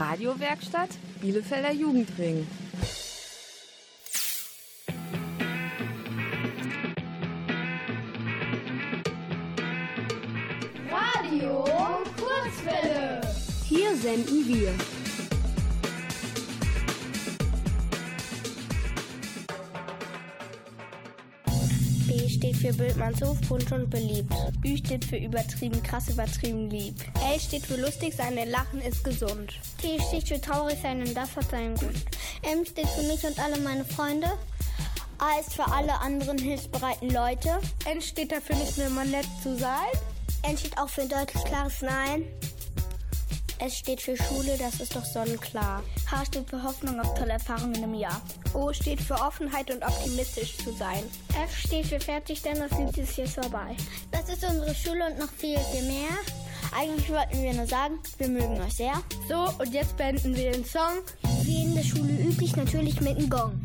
Radiowerkstatt 0.00 0.88
Bielefelder 1.20 1.72
Jugendring. 1.72 2.46
Radio 10.90 11.64
Kurzwelle. 12.16 13.20
Hier 13.68 13.94
senden 13.94 14.48
wir. 14.48 14.99
Für 22.60 22.72
Bildmannshof, 22.74 23.40
bunt 23.48 23.72
und 23.72 23.88
beliebt. 23.88 24.34
Ü 24.64 24.76
steht 24.76 25.04
für 25.04 25.16
übertrieben, 25.16 25.82
krass 25.82 26.08
übertrieben 26.10 26.68
lieb. 26.68 26.94
L 27.32 27.40
steht 27.40 27.64
für 27.64 27.76
lustig 27.76 28.14
sein, 28.14 28.36
denn 28.36 28.50
Lachen 28.50 28.82
ist 28.82 29.02
gesund. 29.02 29.54
T 29.80 29.98
steht 29.98 30.28
für 30.28 30.40
traurig 30.40 30.78
sein 30.82 31.00
und 31.00 31.14
das 31.14 31.34
hat 31.36 31.50
seinen 31.50 31.74
Grund. 31.74 32.04
M 32.42 32.64
steht 32.66 32.88
für 32.88 33.02
mich 33.02 33.24
und 33.24 33.38
alle 33.38 33.58
meine 33.60 33.84
Freunde. 33.84 34.28
A 35.18 35.40
ist 35.40 35.54
für 35.54 35.66
alle 35.66 36.00
anderen 36.00 36.38
hilfsbereiten 36.38 37.10
Leute. 37.10 37.58
N 37.86 38.00
steht 38.00 38.32
dafür 38.32 38.56
nicht 38.56 38.76
mehr 38.76 38.90
mal 38.90 39.06
nett 39.06 39.26
zu 39.42 39.56
sein. 39.56 39.90
N 40.42 40.56
steht 40.56 40.76
auch 40.76 40.88
für 40.88 41.02
ein 41.02 41.08
deutlich 41.08 41.44
klares 41.44 41.80
Nein. 41.80 42.24
S 43.60 43.76
steht 43.76 44.00
für 44.00 44.16
Schule, 44.16 44.56
das 44.58 44.80
ist 44.80 44.96
doch 44.96 45.04
sonnenklar. 45.04 45.82
H 46.10 46.24
steht 46.24 46.48
für 46.48 46.62
Hoffnung 46.62 46.98
auf 46.98 47.14
tolle 47.14 47.32
Erfahrungen 47.32 47.82
im 47.82 47.94
Jahr. 47.94 48.20
O 48.54 48.72
steht 48.72 49.00
für 49.00 49.14
Offenheit 49.14 49.70
und 49.70 49.82
optimistisch 49.82 50.56
zu 50.56 50.72
sein. 50.72 51.02
F 51.44 51.56
steht 51.56 51.86
für 51.86 52.00
fertig, 52.00 52.40
denn 52.40 52.58
das 52.58 52.70
Lied 52.78 52.96
ist 52.96 53.18
jetzt 53.18 53.34
vorbei. 53.34 53.76
Das 54.10 54.28
ist 54.30 54.44
unsere 54.44 54.74
Schule 54.74 55.06
und 55.10 55.18
noch 55.18 55.30
viel, 55.30 55.58
viel 55.58 55.82
mehr. 55.82 56.08
Eigentlich 56.74 57.10
wollten 57.10 57.42
wir 57.42 57.52
nur 57.52 57.66
sagen, 57.66 57.98
wir 58.18 58.28
mögen 58.28 58.60
euch 58.62 58.74
sehr. 58.74 58.94
So, 59.28 59.48
und 59.58 59.74
jetzt 59.74 59.96
beenden 59.96 60.34
wir 60.34 60.52
den 60.52 60.64
Song. 60.64 61.02
Wie 61.42 61.64
in 61.64 61.74
der 61.74 61.82
Schule 61.82 62.12
üblich, 62.12 62.56
natürlich 62.56 63.00
mit 63.00 63.18
dem 63.18 63.28
Gong. 63.28 63.60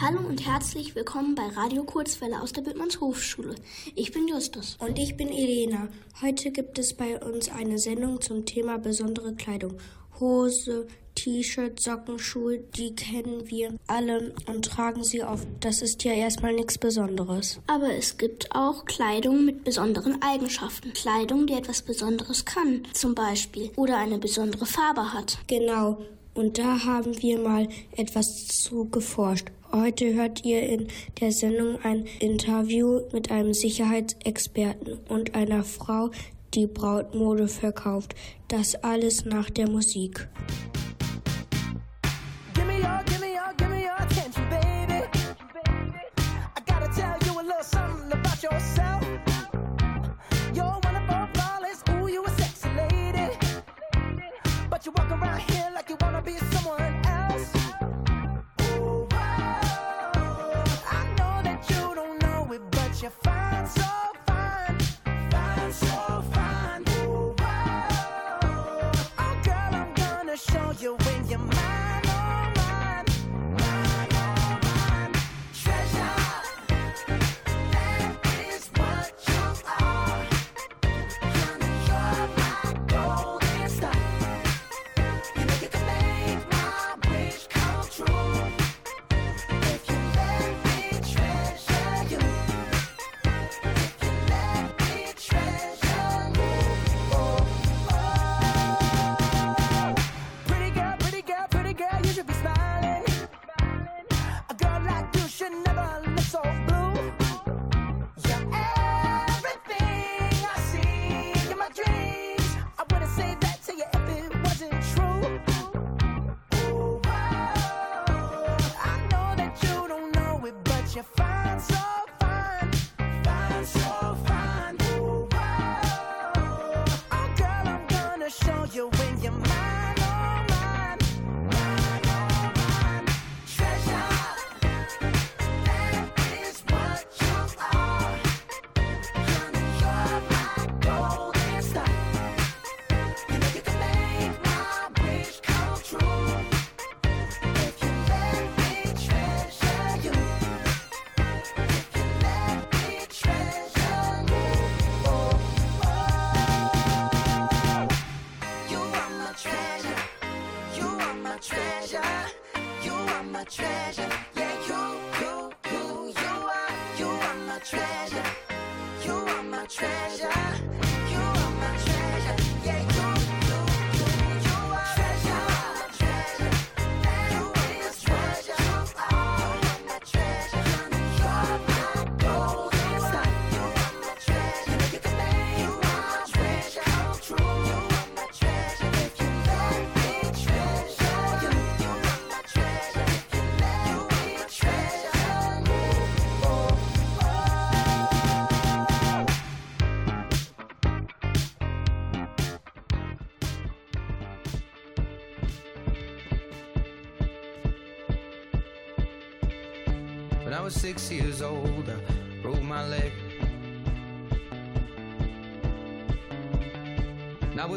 Hallo 0.00 0.20
und 0.20 0.46
herzlich 0.46 0.94
willkommen 0.94 1.34
bei 1.34 1.48
Radio 1.56 1.82
Kurzwelle 1.82 2.40
aus 2.40 2.52
der 2.52 2.62
Büttmanns 2.62 3.00
Hofschule. 3.00 3.56
Ich 3.96 4.12
bin 4.12 4.28
Justus. 4.28 4.76
Und 4.78 4.96
ich 4.96 5.16
bin 5.16 5.28
Elena. 5.28 5.88
Heute 6.22 6.52
gibt 6.52 6.78
es 6.78 6.94
bei 6.94 7.18
uns 7.20 7.48
eine 7.48 7.80
Sendung 7.80 8.20
zum 8.20 8.46
Thema 8.46 8.78
besondere 8.78 9.34
Kleidung. 9.34 9.74
Hose, 10.20 10.86
T-Shirt, 11.16 11.80
Socken, 11.80 12.20
Schuhe, 12.20 12.58
die 12.58 12.94
kennen 12.94 13.50
wir 13.50 13.74
alle 13.88 14.34
und 14.46 14.66
tragen 14.66 15.02
sie 15.02 15.24
oft. 15.24 15.48
Das 15.58 15.82
ist 15.82 16.04
ja 16.04 16.12
erstmal 16.12 16.52
nichts 16.54 16.78
Besonderes. 16.78 17.58
Aber 17.66 17.92
es 17.92 18.18
gibt 18.18 18.54
auch 18.54 18.84
Kleidung 18.84 19.44
mit 19.44 19.64
besonderen 19.64 20.22
Eigenschaften. 20.22 20.92
Kleidung, 20.92 21.48
die 21.48 21.54
etwas 21.54 21.82
Besonderes 21.82 22.44
kann, 22.44 22.82
zum 22.92 23.16
Beispiel, 23.16 23.72
oder 23.74 23.96
eine 23.96 24.18
besondere 24.18 24.64
Farbe 24.64 25.12
hat. 25.12 25.38
Genau. 25.48 25.98
Und 26.34 26.56
da 26.56 26.84
haben 26.84 27.20
wir 27.20 27.40
mal 27.40 27.68
etwas 27.96 28.46
zu 28.46 28.84
geforscht. 28.84 29.48
Heute 29.70 30.14
hört 30.14 30.46
ihr 30.46 30.62
in 30.62 30.88
der 31.20 31.30
Sendung 31.30 31.78
ein 31.82 32.06
Interview 32.20 33.02
mit 33.12 33.30
einem 33.30 33.52
Sicherheitsexperten 33.52 34.98
und 35.08 35.34
einer 35.34 35.62
Frau, 35.62 36.10
die 36.54 36.66
Brautmode 36.66 37.48
verkauft. 37.48 38.14
Das 38.48 38.76
alles 38.76 39.26
nach 39.26 39.50
der 39.50 39.68
Musik. 39.68 40.26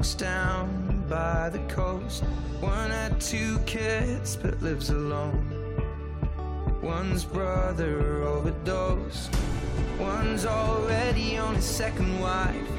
down 0.00 1.04
by 1.10 1.50
the 1.50 1.58
coast. 1.68 2.22
One 2.60 2.90
had 2.90 3.20
two 3.20 3.58
kids 3.66 4.34
but 4.34 4.60
lives 4.62 4.88
alone. 4.88 5.44
One's 6.80 7.22
brother 7.22 8.22
overdosed. 8.22 9.30
One's 9.98 10.46
already 10.46 11.36
on 11.36 11.54
his 11.54 11.66
second 11.66 12.18
wife. 12.18 12.70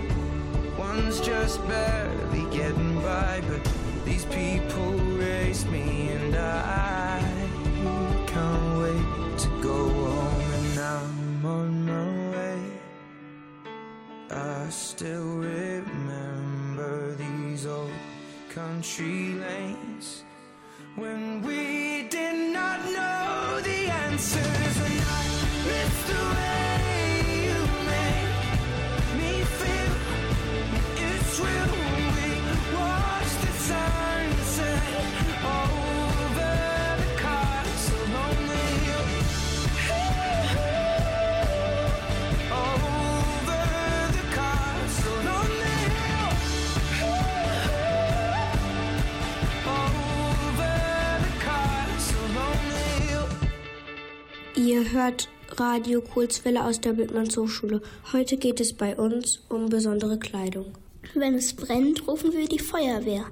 One's 0.79 1.21
just 1.21 1.65
barely 1.67 2.43
getting 2.55 2.95
by, 3.01 3.43
but 3.47 3.71
these 4.03 4.25
people 4.25 4.93
raised 4.93 5.69
me, 5.69 6.09
country 18.81 19.35
lanes. 19.35 20.23
When 20.95 21.43
we 21.43 21.60
hört 55.01 55.29
Radio 55.57 55.99
Kurzwelle 55.99 56.63
aus 56.63 56.79
der 56.79 56.93
Bildmanns 56.93 57.35
Hochschule. 57.35 57.81
Heute 58.13 58.37
geht 58.37 58.59
es 58.59 58.71
bei 58.73 58.95
uns 58.95 59.41
um 59.49 59.67
besondere 59.67 60.19
Kleidung. 60.19 60.77
Wenn 61.15 61.33
es 61.33 61.55
brennt, 61.55 62.07
rufen 62.07 62.31
wir 62.33 62.47
die 62.47 62.59
Feuerwehr. 62.59 63.25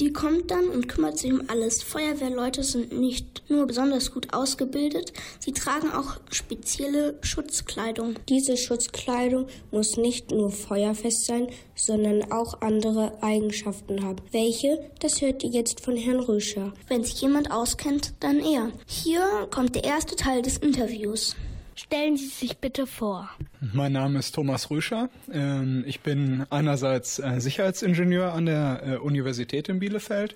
Die 0.00 0.12
kommt 0.12 0.50
dann 0.50 0.68
und 0.70 0.88
kümmert 0.88 1.18
sich 1.18 1.32
um 1.32 1.42
alles. 1.46 1.82
Feuerwehrleute 1.82 2.64
sind 2.64 2.92
nicht 2.98 3.44
nur 3.48 3.66
besonders 3.66 4.12
gut 4.12 4.34
ausgebildet, 4.34 5.12
sie 5.38 5.52
tragen 5.52 5.92
auch 5.92 6.16
spezielle 6.32 7.16
Schutzkleidung. 7.20 8.16
Diese 8.28 8.56
Schutzkleidung 8.56 9.46
muss 9.70 9.96
nicht 9.96 10.32
nur 10.32 10.50
feuerfest 10.50 11.26
sein, 11.26 11.46
sondern 11.76 12.32
auch 12.32 12.60
andere 12.60 13.22
Eigenschaften 13.22 14.02
haben. 14.02 14.22
Welche? 14.32 14.90
Das 14.98 15.20
hört 15.20 15.44
ihr 15.44 15.50
jetzt 15.50 15.80
von 15.80 15.96
Herrn 15.96 16.20
Rüscher. 16.20 16.72
Wenn 16.88 17.04
sich 17.04 17.20
jemand 17.20 17.52
auskennt, 17.52 18.14
dann 18.18 18.40
er. 18.40 18.72
Hier 18.86 19.46
kommt 19.52 19.76
der 19.76 19.84
erste 19.84 20.16
Teil 20.16 20.42
des 20.42 20.58
Interviews. 20.58 21.36
Stellen 21.76 22.16
Sie 22.16 22.26
sich 22.28 22.58
bitte 22.58 22.86
vor. 22.86 23.28
Mein 23.72 23.92
Name 23.92 24.20
ist 24.20 24.34
Thomas 24.34 24.70
Rüscher. 24.70 25.08
Ähm, 25.32 25.84
Ich 25.86 26.00
bin 26.00 26.46
einerseits 26.50 27.18
äh, 27.18 27.40
Sicherheitsingenieur 27.40 28.32
an 28.32 28.46
der 28.46 28.82
äh, 28.84 28.96
Universität 28.96 29.68
in 29.68 29.80
Bielefeld 29.80 30.34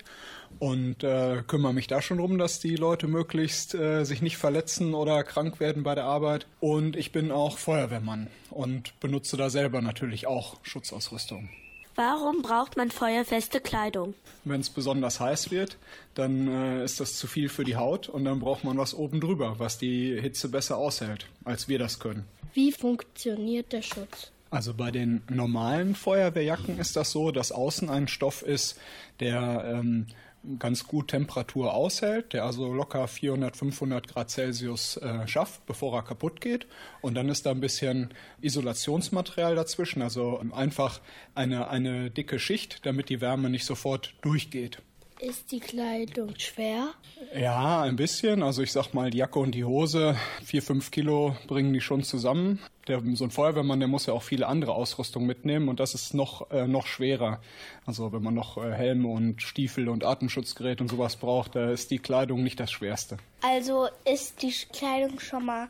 und 0.59 1.03
äh, 1.03 1.41
kümmere 1.47 1.73
mich 1.73 1.87
da 1.87 2.01
schon 2.01 2.17
darum, 2.17 2.37
dass 2.37 2.59
die 2.59 2.75
Leute 2.75 3.07
möglichst 3.07 3.71
sich 4.01 4.21
nicht 4.21 4.37
verletzen 4.37 4.93
oder 4.93 5.23
krank 5.23 5.59
werden 5.59 5.83
bei 5.83 5.95
der 5.95 6.05
Arbeit. 6.05 6.47
Und 6.59 6.95
ich 6.95 7.11
bin 7.11 7.31
auch 7.31 7.57
Feuerwehrmann 7.57 8.27
und 8.49 8.99
benutze 8.99 9.37
da 9.37 9.49
selber 9.49 9.81
natürlich 9.81 10.27
auch 10.27 10.57
Schutzausrüstung. 10.63 11.49
Warum 11.99 12.43
braucht 12.43 12.77
man 12.77 12.91
feuerfeste 12.91 13.59
Kleidung? 13.59 14.13
Wenn 14.45 14.61
es 14.61 14.69
besonders 14.69 15.19
heiß 15.19 15.51
wird, 15.51 15.75
dann 16.15 16.47
äh, 16.47 16.85
ist 16.85 17.01
das 17.01 17.17
zu 17.17 17.27
viel 17.27 17.49
für 17.49 17.65
die 17.65 17.75
Haut 17.75 18.07
und 18.07 18.23
dann 18.23 18.39
braucht 18.39 18.63
man 18.63 18.77
was 18.77 18.93
oben 18.93 19.19
drüber, 19.19 19.55
was 19.57 19.79
die 19.79 20.17
Hitze 20.17 20.47
besser 20.47 20.77
aushält, 20.77 21.25
als 21.43 21.67
wir 21.67 21.77
das 21.77 21.99
können. 21.99 22.23
Wie 22.53 22.71
funktioniert 22.71 23.73
der 23.73 23.81
Schutz? 23.81 24.31
Also 24.49 24.73
bei 24.73 24.91
den 24.91 25.23
normalen 25.29 25.93
Feuerwehrjacken 25.93 26.79
ist 26.79 26.95
das 26.95 27.11
so, 27.11 27.31
dass 27.31 27.51
außen 27.51 27.89
ein 27.89 28.07
Stoff 28.07 28.43
ist, 28.43 28.79
der 29.19 29.65
ähm, 29.65 30.07
ganz 30.57 30.87
gut 30.87 31.09
Temperatur 31.09 31.73
aushält, 31.73 32.33
der 32.33 32.45
also 32.45 32.73
locker 32.73 33.07
400, 33.07 33.57
500 33.57 34.07
Grad 34.07 34.29
Celsius 34.29 34.97
äh, 34.97 35.27
schafft, 35.27 35.65
bevor 35.65 35.95
er 35.95 36.03
kaputt 36.03 36.41
geht. 36.41 36.67
Und 37.01 37.15
dann 37.15 37.29
ist 37.29 37.45
da 37.45 37.51
ein 37.51 37.59
bisschen 37.59 38.09
Isolationsmaterial 38.41 39.55
dazwischen, 39.55 40.01
also 40.01 40.41
einfach 40.51 41.01
eine, 41.35 41.69
eine 41.69 42.09
dicke 42.09 42.39
Schicht, 42.39 42.85
damit 42.85 43.09
die 43.09 43.21
Wärme 43.21 43.49
nicht 43.49 43.65
sofort 43.65 44.13
durchgeht. 44.21 44.81
Ist 45.19 45.51
die 45.51 45.59
Kleidung 45.59 46.33
schwer? 46.37 46.93
Ja, 47.37 47.81
ein 47.81 47.97
bisschen. 47.97 48.41
Also 48.41 48.61
ich 48.61 48.71
sag 48.71 48.93
mal, 48.93 49.09
die 49.09 49.17
Jacke 49.17 49.39
und 49.39 49.51
die 49.51 49.65
Hose, 49.65 50.15
vier, 50.45 50.61
fünf 50.61 50.91
Kilo 50.91 51.35
bringen 51.47 51.73
die 51.73 51.81
schon 51.81 52.03
zusammen. 52.03 52.59
Der, 52.89 53.01
so 53.13 53.23
ein 53.23 53.31
Feuerwehrmann, 53.31 53.79
der 53.79 53.87
muss 53.87 54.07
ja 54.07 54.13
auch 54.13 54.23
viele 54.23 54.47
andere 54.47 54.73
Ausrüstung 54.73 55.25
mitnehmen 55.25 55.69
und 55.69 55.79
das 55.79 55.93
ist 55.93 56.13
noch, 56.13 56.51
äh, 56.51 56.67
noch 56.67 56.87
schwerer. 56.87 57.39
Also 57.85 58.11
wenn 58.11 58.23
man 58.23 58.33
noch 58.33 58.57
äh, 58.57 58.73
Helme 58.73 59.07
und 59.07 59.41
Stiefel 59.41 59.87
und 59.87 60.03
Atemschutzgerät 60.03 60.81
und 60.81 60.89
sowas 60.89 61.15
braucht, 61.15 61.55
da 61.55 61.71
ist 61.71 61.91
die 61.91 61.99
Kleidung 61.99 62.43
nicht 62.43 62.59
das 62.59 62.71
Schwerste. 62.71 63.17
Also 63.41 63.87
ist 64.11 64.41
die 64.41 64.53
Kleidung 64.73 65.19
schon 65.19 65.45
mal 65.45 65.67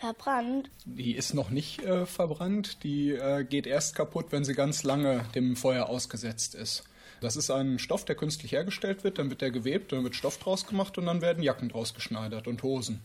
verbrannt? 0.00 0.68
Die 0.84 1.14
ist 1.14 1.34
noch 1.34 1.50
nicht 1.50 1.82
äh, 1.82 2.06
verbrannt. 2.06 2.82
Die 2.82 3.10
äh, 3.10 3.44
geht 3.44 3.66
erst 3.66 3.94
kaputt, 3.94 4.26
wenn 4.30 4.44
sie 4.44 4.54
ganz 4.54 4.82
lange 4.82 5.24
dem 5.34 5.54
Feuer 5.54 5.88
ausgesetzt 5.88 6.54
ist. 6.56 6.84
Das 7.20 7.36
ist 7.36 7.50
ein 7.50 7.78
Stoff, 7.78 8.04
der 8.04 8.16
künstlich 8.16 8.50
hergestellt 8.50 9.04
wird, 9.04 9.18
dann 9.18 9.30
wird 9.30 9.42
der 9.42 9.52
gewebt, 9.52 9.92
dann 9.92 10.02
wird 10.02 10.16
Stoff 10.16 10.38
draus 10.38 10.66
gemacht 10.66 10.98
und 10.98 11.06
dann 11.06 11.22
werden 11.22 11.40
Jacken 11.42 11.68
draus 11.68 11.94
geschneidert 11.94 12.48
und 12.48 12.64
Hosen. 12.64 13.00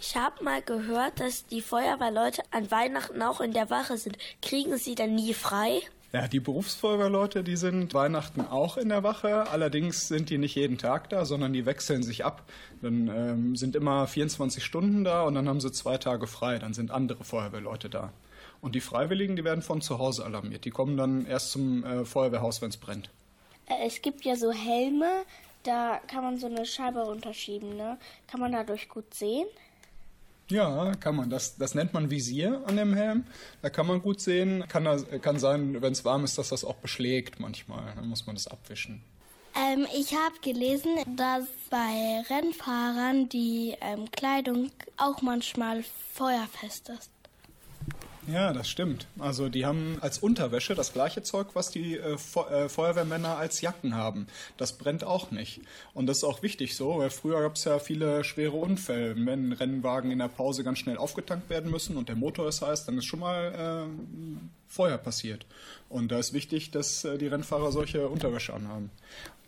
Ich 0.00 0.16
habe 0.16 0.42
mal 0.42 0.62
gehört, 0.62 1.20
dass 1.20 1.44
die 1.46 1.60
Feuerwehrleute 1.60 2.42
an 2.50 2.70
Weihnachten 2.70 3.20
auch 3.20 3.40
in 3.42 3.52
der 3.52 3.68
Wache 3.68 3.98
sind. 3.98 4.16
Kriegen 4.40 4.78
sie 4.78 4.94
dann 4.94 5.14
nie 5.14 5.34
frei? 5.34 5.82
Ja, 6.12 6.26
die 6.26 6.40
Berufsfeuerwehrleute, 6.40 7.44
die 7.44 7.54
sind 7.54 7.92
Weihnachten 7.92 8.40
auch 8.40 8.78
in 8.78 8.88
der 8.88 9.02
Wache. 9.02 9.48
Allerdings 9.50 10.08
sind 10.08 10.30
die 10.30 10.38
nicht 10.38 10.56
jeden 10.56 10.78
Tag 10.78 11.10
da, 11.10 11.26
sondern 11.26 11.52
die 11.52 11.66
wechseln 11.66 12.02
sich 12.02 12.24
ab. 12.24 12.48
Dann 12.80 13.08
ähm, 13.08 13.56
sind 13.56 13.76
immer 13.76 14.06
24 14.06 14.64
Stunden 14.64 15.04
da 15.04 15.22
und 15.22 15.34
dann 15.34 15.48
haben 15.48 15.60
sie 15.60 15.70
zwei 15.70 15.98
Tage 15.98 16.26
frei. 16.26 16.58
Dann 16.58 16.72
sind 16.72 16.90
andere 16.90 17.22
Feuerwehrleute 17.22 17.90
da. 17.90 18.12
Und 18.62 18.74
die 18.74 18.80
Freiwilligen, 18.80 19.36
die 19.36 19.44
werden 19.44 19.62
von 19.62 19.82
zu 19.82 19.98
Hause 19.98 20.24
alarmiert. 20.24 20.64
Die 20.64 20.70
kommen 20.70 20.96
dann 20.96 21.26
erst 21.26 21.52
zum 21.52 21.84
äh, 21.84 22.04
Feuerwehrhaus, 22.06 22.62
wenn 22.62 22.70
es 22.70 22.78
brennt. 22.78 23.10
Äh, 23.66 23.86
es 23.86 24.00
gibt 24.00 24.24
ja 24.24 24.34
so 24.34 24.50
Helme, 24.50 25.10
da 25.62 26.00
kann 26.08 26.24
man 26.24 26.38
so 26.38 26.46
eine 26.46 26.64
Scheibe 26.64 27.00
runterschieben, 27.00 27.76
ne? 27.76 27.98
Kann 28.26 28.40
man 28.40 28.52
dadurch 28.52 28.88
gut 28.88 29.12
sehen? 29.14 29.46
Ja, 30.50 30.92
kann 30.96 31.16
man. 31.16 31.30
Das, 31.30 31.56
das 31.56 31.74
nennt 31.74 31.92
man 31.92 32.10
Visier 32.10 32.62
an 32.66 32.76
dem 32.76 32.94
Helm. 32.94 33.24
Da 33.62 33.70
kann 33.70 33.86
man 33.86 34.02
gut 34.02 34.20
sehen. 34.20 34.64
Kann, 34.68 34.84
kann 35.22 35.38
sein, 35.38 35.80
wenn 35.80 35.92
es 35.92 36.04
warm 36.04 36.24
ist, 36.24 36.38
dass 36.38 36.50
das 36.50 36.64
auch 36.64 36.76
beschlägt 36.76 37.40
manchmal. 37.40 37.94
Dann 37.94 38.08
muss 38.08 38.26
man 38.26 38.36
das 38.36 38.46
abwischen. 38.46 39.02
Ähm, 39.54 39.86
ich 39.96 40.14
habe 40.14 40.38
gelesen, 40.42 40.96
dass 41.16 41.44
bei 41.70 42.22
Rennfahrern 42.28 43.28
die 43.28 43.74
ähm, 43.80 44.10
Kleidung 44.10 44.70
auch 44.96 45.22
manchmal 45.22 45.84
feuerfest 46.12 46.90
ist. 46.90 47.10
Ja, 48.26 48.52
das 48.52 48.68
stimmt. 48.68 49.06
Also 49.18 49.48
die 49.48 49.64
haben 49.64 49.96
als 50.00 50.18
Unterwäsche 50.18 50.74
das 50.74 50.92
gleiche 50.92 51.22
Zeug, 51.22 51.48
was 51.54 51.70
die 51.70 51.96
äh, 51.96 52.14
äh, 52.14 52.68
Feuerwehrmänner 52.68 53.36
als 53.36 53.60
Jacken 53.60 53.94
haben. 53.94 54.26
Das 54.56 54.76
brennt 54.76 55.04
auch 55.04 55.30
nicht. 55.30 55.60
Und 55.94 56.06
das 56.06 56.18
ist 56.18 56.24
auch 56.24 56.42
wichtig 56.42 56.76
so, 56.76 56.98
weil 56.98 57.10
früher 57.10 57.40
gab 57.40 57.56
es 57.56 57.64
ja 57.64 57.78
viele 57.78 58.22
schwere 58.24 58.56
Unfälle. 58.56 59.14
Wenn 59.16 59.52
Rennwagen 59.52 60.10
in 60.10 60.18
der 60.18 60.28
Pause 60.28 60.64
ganz 60.64 60.78
schnell 60.78 60.98
aufgetankt 60.98 61.48
werden 61.48 61.70
müssen 61.70 61.96
und 61.96 62.08
der 62.08 62.16
Motor 62.16 62.48
ist 62.48 62.62
heiß, 62.62 62.84
dann 62.84 62.98
ist 62.98 63.06
schon 63.06 63.20
mal 63.20 63.88
äh, 63.88 64.40
Feuer 64.68 64.98
passiert. 64.98 65.46
Und 65.88 66.12
da 66.12 66.18
ist 66.18 66.32
wichtig, 66.32 66.70
dass 66.70 67.04
äh, 67.04 67.16
die 67.16 67.26
Rennfahrer 67.26 67.72
solche 67.72 68.08
Unterwäsche 68.08 68.52
anhaben. 68.52 68.90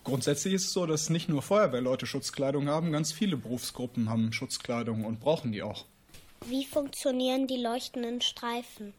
Grundsätzlich 0.03 0.55
ist 0.55 0.67
es 0.67 0.73
so, 0.73 0.87
dass 0.87 1.11
nicht 1.11 1.29
nur 1.29 1.43
Feuerwehrleute 1.43 2.07
Schutzkleidung 2.07 2.69
haben, 2.69 2.91
ganz 2.91 3.13
viele 3.13 3.37
Berufsgruppen 3.37 4.09
haben 4.11 4.33
Schutzkleidung 4.33 5.05
und 5.05 5.21
brauchen 5.21 5.53
die 5.53 5.63
auch. 5.63 5.85
Wie 6.49 6.65
funktionieren 6.65 7.47
die 7.47 7.57
leuchtenden 7.57 8.21
Streifen? 8.21 8.95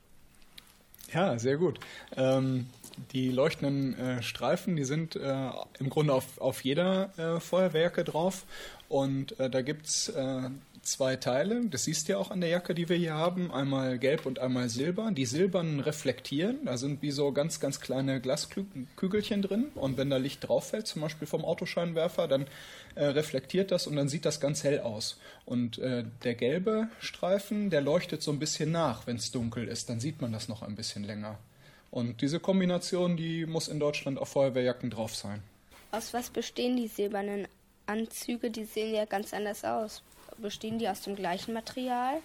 Ja, 1.13 1.38
sehr 1.38 1.57
gut. 1.57 1.79
Ähm, 2.15 2.67
die 3.12 3.29
leuchtenden 3.29 3.97
äh, 3.97 4.23
Streifen, 4.23 4.75
die 4.75 4.83
sind 4.83 5.15
äh, 5.15 5.50
im 5.79 5.89
Grunde 5.89 6.13
auf, 6.13 6.39
auf 6.39 6.63
jeder 6.63 7.17
äh, 7.17 7.39
Feuerwerke 7.39 8.03
drauf. 8.03 8.45
Und 8.89 9.39
äh, 9.39 9.50
da 9.50 9.62
gibt 9.62 9.88
es 9.88 10.09
äh, 10.09 10.50
zwei 10.83 11.15
Teile. 11.15 11.65
Das 11.65 11.85
siehst 11.85 12.07
du 12.07 12.13
ja 12.13 12.17
auch 12.17 12.31
an 12.31 12.41
der 12.41 12.49
Jacke, 12.49 12.75
die 12.75 12.89
wir 12.89 12.97
hier 12.97 13.13
haben. 13.13 13.51
Einmal 13.51 13.97
gelb 13.97 14.25
und 14.25 14.39
einmal 14.39 14.69
silber. 14.69 15.11
Die 15.11 15.25
silbernen 15.25 15.79
reflektieren. 15.79 16.65
Da 16.65 16.77
sind 16.77 17.01
wie 17.01 17.11
so 17.11 17.31
ganz, 17.31 17.59
ganz 17.59 17.79
kleine 17.79 18.21
Glaskügelchen 18.21 19.41
drin. 19.41 19.71
Und 19.75 19.97
wenn 19.97 20.09
da 20.09 20.17
Licht 20.17 20.47
drauf 20.47 20.69
fällt, 20.69 20.87
zum 20.87 21.01
Beispiel 21.01 21.27
vom 21.27 21.45
Autoscheinwerfer, 21.45 22.27
dann 22.27 22.47
äh, 22.95 23.05
reflektiert 23.05 23.71
das 23.71 23.87
und 23.87 23.95
dann 23.95 24.09
sieht 24.09 24.25
das 24.25 24.39
ganz 24.39 24.63
hell 24.63 24.81
aus. 24.81 25.19
Und 25.45 25.77
äh, 25.79 26.03
der 26.23 26.35
gelbe 26.35 26.89
Streifen, 26.99 27.69
der 27.69 27.81
leuchtet 27.81 28.21
so 28.21 28.31
ein 28.31 28.39
bisschen 28.39 28.71
nach, 28.71 29.07
wenn 29.07 29.15
es 29.17 29.31
dunkel 29.31 29.67
ist. 29.67 29.89
Dann 29.89 29.99
sieht 29.99 30.21
man 30.21 30.31
das 30.31 30.47
noch 30.47 30.61
ein 30.61 30.75
bisschen 30.75 31.03
länger. 31.03 31.39
Und 31.91 32.21
diese 32.21 32.39
Kombination, 32.39 33.17
die 33.17 33.45
muss 33.45 33.67
in 33.67 33.79
Deutschland 33.79 34.17
auf 34.17 34.29
Feuerwehrjacken 34.29 34.89
drauf 34.89 35.15
sein. 35.15 35.43
Aus 35.91 36.13
was 36.13 36.31
bestehen 36.31 36.75
die 36.75 36.87
silbernen 36.87 37.47
Anzüge? 37.85 38.49
Die 38.49 38.65
sehen 38.65 38.95
ja 38.95 39.05
ganz 39.05 39.31
anders 39.31 39.63
aus. 39.63 40.01
Bestehen 40.37 40.79
die 40.79 40.87
aus 40.87 41.01
dem 41.01 41.15
gleichen 41.15 41.53
Material? 41.53 42.21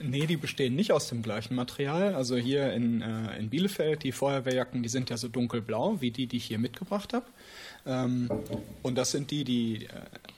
Nee, 0.00 0.26
die 0.26 0.36
bestehen 0.36 0.76
nicht 0.76 0.92
aus 0.92 1.08
dem 1.08 1.22
gleichen 1.22 1.54
Material. 1.54 2.14
Also 2.14 2.36
hier 2.36 2.72
in, 2.72 3.02
äh, 3.02 3.38
in 3.38 3.50
Bielefeld, 3.50 4.02
die 4.02 4.12
Feuerwehrjacken, 4.12 4.82
die 4.82 4.88
sind 4.88 5.10
ja 5.10 5.16
so 5.16 5.28
dunkelblau, 5.28 6.00
wie 6.00 6.10
die, 6.10 6.26
die 6.26 6.36
ich 6.36 6.44
hier 6.44 6.58
mitgebracht 6.58 7.12
habe. 7.12 7.26
Ähm, 7.88 8.28
und 8.82 8.96
das 8.96 9.10
sind 9.10 9.30
die, 9.30 9.44
die 9.44 9.86
äh, 9.86 9.88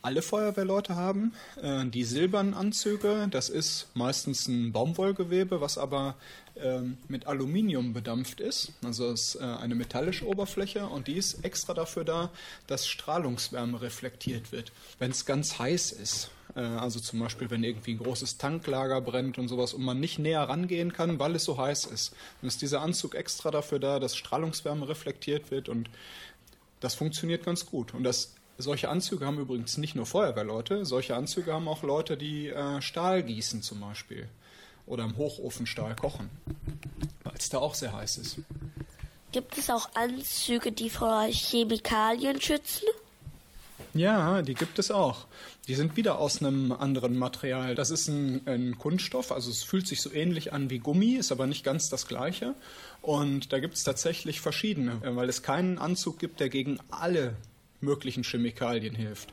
alle 0.03 0.23
Feuerwehrleute 0.23 0.95
haben. 0.95 1.35
Äh, 1.61 1.85
die 1.87 2.05
silbernen 2.05 2.55
Anzüge, 2.55 3.27
das 3.31 3.49
ist 3.49 3.89
meistens 3.95 4.47
ein 4.47 4.73
Baumwollgewebe, 4.73 5.61
was 5.61 5.77
aber 5.77 6.15
ähm, 6.57 6.97
mit 7.09 7.27
Aluminium 7.27 7.93
bedampft 7.93 8.41
ist. 8.41 8.73
Also 8.85 9.11
es 9.11 9.35
ist 9.35 9.41
äh, 9.41 9.45
eine 9.45 9.75
metallische 9.75 10.27
Oberfläche 10.27 10.87
und 10.87 11.09
die 11.09 11.17
ist 11.17 11.45
extra 11.45 11.75
dafür 11.75 12.05
da, 12.05 12.31
dass 12.69 12.87
Strahlungswärme 12.87 13.83
reflektiert 13.83 14.53
wird, 14.53 14.71
wenn 14.99 15.11
es 15.11 15.27
ganz 15.27 15.59
heiß 15.59 15.93
ist. 15.93 16.31
Äh, 16.55 16.61
also 16.61 17.01
zum 17.01 17.21
Beispiel, 17.21 17.51
wenn 17.51 17.65
irgendwie 17.65 17.95
ein 17.95 17.99
großes 17.99 18.39
Tanklager 18.39 19.01
brennt 19.01 19.39
und 19.39 19.49
sowas 19.49 19.75
und 19.75 19.83
man 19.83 20.01
nicht 20.01 20.19
näher 20.19 20.43
rangehen 20.43 20.93
kann, 20.93 21.19
weil 21.19 21.35
es 21.35 21.45
so 21.45 21.59
heiß 21.59 21.87
ist. 21.87 22.15
Dann 22.41 22.49
ist 22.49 22.63
dieser 22.63 22.81
Anzug 22.83 23.15
extra 23.15 23.51
dafür 23.51 23.79
da, 23.79 23.99
dass 23.99 24.17
Strahlungswärme 24.17 24.89
reflektiert 24.89 25.51
wird 25.51 25.69
und 25.69 25.89
das 26.81 26.95
funktioniert 26.95 27.45
ganz 27.45 27.67
gut. 27.67 27.95
Und 27.95 28.05
das, 28.05 28.35
solche 28.59 28.89
Anzüge 28.89 29.27
haben 29.27 29.39
übrigens 29.39 29.77
nicht 29.77 29.95
nur 29.95 30.07
Feuerwehrleute, 30.07 30.85
solche 30.85 31.15
Anzüge 31.15 31.53
haben 31.53 31.69
auch 31.69 31.83
Leute, 31.83 32.17
die 32.17 32.49
äh, 32.49 32.81
Stahl 32.83 33.23
gießen 33.23 33.63
zum 33.63 33.81
Beispiel. 33.81 34.29
Oder 34.87 35.05
im 35.05 35.17
Hochofen 35.17 35.67
Stahl 35.67 35.95
kochen, 35.95 36.31
weil 37.23 37.35
es 37.39 37.49
da 37.49 37.59
auch 37.59 37.75
sehr 37.75 37.93
heiß 37.93 38.19
ist. 38.19 38.39
Gibt 39.31 39.57
es 39.57 39.71
auch 39.71 39.95
Anzüge, 39.95 40.73
die 40.73 40.91
vor 40.91 41.29
Chemikalien 41.31 42.41
schützen? 42.41 42.89
Ja, 43.95 44.43
die 44.43 44.55
gibt 44.55 44.79
es 44.79 44.91
auch. 44.91 45.27
Die 45.67 45.75
sind 45.75 45.97
wieder 45.97 46.19
aus 46.19 46.41
einem 46.41 46.73
anderen 46.73 47.17
Material. 47.19 47.75
Das 47.75 47.91
ist 47.91 48.09
ein, 48.09 48.47
ein, 48.47 48.79
Kunststoff, 48.79 49.33
also 49.33 49.51
es 49.51 49.63
fühlt 49.63 49.87
sich 49.87 50.01
so 50.01 50.13
ähnlich 50.13 50.53
an 50.53 50.71
wie 50.71 50.79
Gummi, 50.79 51.15
ist 51.15 51.33
aber 51.33 51.47
nicht 51.47 51.65
ganz 51.65 51.89
das 51.89 52.07
gleiche. 52.07 52.55
Und 53.03 53.53
da 53.53 53.59
gibt 53.59 53.75
es 53.75 53.85
tatsächlich 53.85 54.41
verschiedene, 54.41 55.01
weil 55.03 55.29
es 55.29 55.43
keinen 55.43 55.79
Anzug 55.79 56.19
gibt, 56.19 56.41
der 56.41 56.49
gegen 56.49 56.79
alle 56.91 57.37
möglichen 57.81 58.23
Chemikalien 58.23 58.95
hilft. 58.95 59.33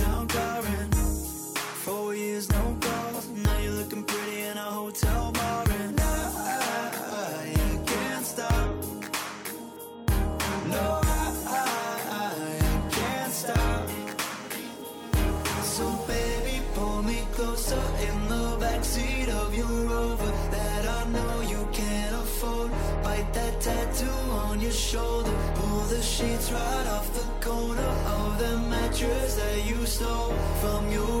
shoulder. 24.91 25.31
Pull 25.55 25.83
the 25.83 26.01
sheets 26.01 26.51
right 26.51 26.87
off 26.87 27.07
the 27.13 27.25
corner 27.45 27.91
of 28.19 28.37
the 28.39 28.57
mattress 28.69 29.35
that 29.35 29.65
you 29.65 29.85
stole 29.85 30.33
from 30.59 30.91
your 30.91 31.20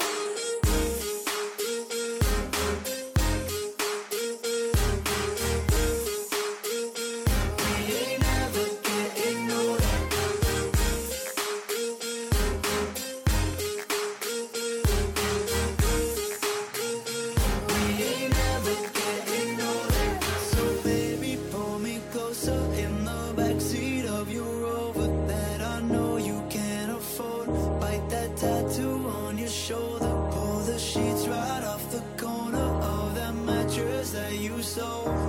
so 34.73 35.20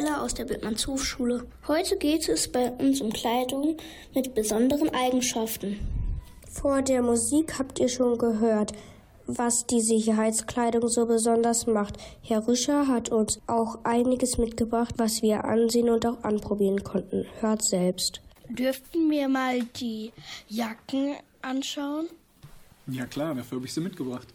Kurzwelle 0.00 0.20
aus 0.22 0.34
der 0.34 0.44
Bildmanns 0.46 0.86
Hofschule. 0.86 1.46
Heute 1.68 1.96
geht 1.98 2.28
es 2.28 2.48
bei 2.48 2.70
uns 2.70 3.02
um 3.02 3.12
Kleidung 3.12 3.76
mit 4.14 4.34
besonderen 4.34 4.88
Eigenschaften. 4.94 5.78
Vor 6.50 6.80
der 6.80 7.02
Musik 7.02 7.58
habt 7.58 7.78
ihr 7.78 7.88
schon 7.88 8.16
gehört, 8.16 8.72
was 9.26 9.66
die 9.66 9.82
Sicherheitskleidung 9.82 10.88
so 10.88 11.04
besonders 11.04 11.66
macht. 11.66 11.98
Herr 12.22 12.48
Rüscher 12.48 12.88
hat 12.88 13.10
uns 13.10 13.40
auch 13.46 13.84
einiges 13.84 14.38
mitgebracht, 14.38 14.94
was 14.96 15.20
wir 15.20 15.44
ansehen 15.44 15.90
und 15.90 16.06
auch 16.06 16.24
anprobieren 16.24 16.82
konnten. 16.82 17.26
Hört 17.40 17.62
selbst. 17.62 18.22
Dürften 18.48 19.10
wir 19.10 19.28
mal 19.28 19.62
die 19.76 20.12
Jacken 20.48 21.16
anschauen? 21.42 22.08
Ja 22.86 23.04
klar, 23.04 23.34
dafür 23.34 23.56
habe 23.56 23.66
ich 23.66 23.74
sie 23.74 23.82
mitgebracht. 23.82 24.28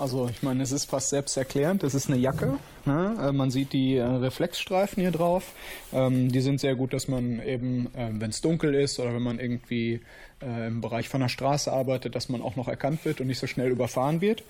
Also 0.00 0.28
ich 0.28 0.42
meine, 0.42 0.62
es 0.62 0.72
ist 0.72 0.86
fast 0.86 1.10
selbsterklärend. 1.10 1.84
Es 1.84 1.94
ist 1.94 2.08
eine 2.08 2.18
Jacke. 2.18 2.58
Ne? 2.86 3.16
Äh, 3.20 3.32
Man 3.32 3.50
sieht 3.50 3.72
die 3.72 3.96
äh, 3.96 4.02
Reflexstreifen 4.02 5.02
hier 5.02 5.12
drauf. 5.12 5.52
Ähm, 5.92 6.32
die 6.32 6.40
sind 6.40 6.60
sehr 6.60 6.74
gut, 6.74 6.92
dass 6.94 7.08
man 7.08 7.42
eben, 7.46 7.86
äh, 7.94 8.08
wenn 8.12 8.30
es 8.30 8.40
dunkel 8.40 8.74
ist 8.74 8.98
oder 8.98 9.14
wenn 9.14 9.22
man 9.22 9.38
irgendwie 9.38 10.00
äh, 10.40 10.68
im 10.68 10.80
Bereich 10.80 11.10
von 11.10 11.20
der 11.20 11.28
Straße 11.28 11.70
arbeitet, 11.70 12.14
dass 12.14 12.30
man 12.30 12.40
auch 12.40 12.56
noch 12.56 12.68
erkannt 12.68 13.04
wird 13.04 13.20
und 13.20 13.26
nicht 13.26 13.38
so 13.38 13.46
schnell 13.46 13.70
überfahren 13.70 14.22
wird. 14.22 14.42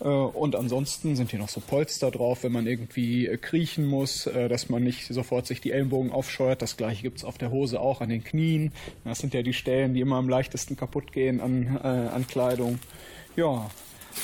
Äh, 0.00 0.08
und 0.08 0.54
ansonsten 0.54 1.16
sind 1.16 1.30
hier 1.30 1.40
noch 1.40 1.48
so 1.48 1.60
Polster 1.60 2.10
drauf, 2.10 2.44
wenn 2.44 2.52
man 2.52 2.66
irgendwie 2.66 3.28
kriechen 3.40 3.86
muss, 3.86 4.24
dass 4.24 4.68
man 4.68 4.84
nicht 4.84 5.06
sofort 5.06 5.46
sich 5.46 5.62
die 5.62 5.72
Ellenbogen 5.72 6.12
aufscheuert. 6.12 6.60
Das 6.60 6.76
gleiche 6.76 7.02
gibt's 7.02 7.24
auf 7.24 7.38
der 7.38 7.50
Hose 7.50 7.80
auch, 7.80 8.02
an 8.02 8.10
den 8.10 8.24
Knien. 8.24 8.72
Das 9.04 9.20
sind 9.20 9.32
ja 9.32 9.42
die 9.42 9.54
Stellen, 9.54 9.94
die 9.94 10.00
immer 10.00 10.16
am 10.16 10.28
leichtesten 10.28 10.76
kaputt 10.76 11.12
gehen 11.12 11.40
an, 11.40 11.78
an 11.78 12.26
Kleidung. 12.26 12.78
Ja, 13.36 13.70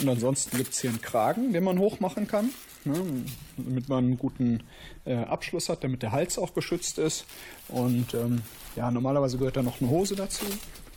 und 0.00 0.08
ansonsten 0.08 0.56
gibt's 0.56 0.80
hier 0.80 0.90
einen 0.90 1.00
Kragen, 1.00 1.52
den 1.52 1.64
man 1.64 1.78
hochmachen 1.78 2.26
kann, 2.26 2.50
ne, 2.84 3.24
damit 3.56 3.88
man 3.88 4.04
einen 4.04 4.18
guten 4.18 4.62
äh, 5.04 5.16
Abschluss 5.16 5.68
hat, 5.68 5.84
damit 5.84 6.02
der 6.02 6.12
Hals 6.12 6.38
auch 6.38 6.54
geschützt 6.54 6.98
ist. 6.98 7.24
Und 7.68 8.14
ähm, 8.14 8.42
ja, 8.76 8.90
normalerweise 8.90 9.38
gehört 9.38 9.56
da 9.56 9.62
noch 9.62 9.80
eine 9.80 9.90
Hose 9.90 10.14
dazu. 10.14 10.44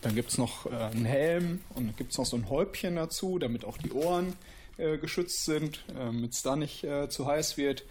Dann 0.02 0.16
gibt's 0.16 0.38
noch 0.38 0.66
äh, 0.66 0.76
einen 0.76 1.06
Helm 1.06 1.62
und 1.76 1.88
dann 1.88 1.96
gibt's 1.96 2.18
noch 2.18 2.26
so 2.26 2.38
ein 2.38 2.50
Häubchen 2.50 2.96
dazu, 2.96 3.40
damit 3.40 3.66
auch 3.66 3.78
die 3.78 3.92
Ohren 3.92 4.34
äh, 4.78 4.98
geschützt 4.98 5.46
sind, 5.46 5.84
damit 5.88 6.34
es 6.34 6.42
da 6.44 6.56
nicht 6.56 6.84
äh, 6.84 7.10
zu 7.10 7.28
heiß 7.28 7.58
wird. 7.58 7.84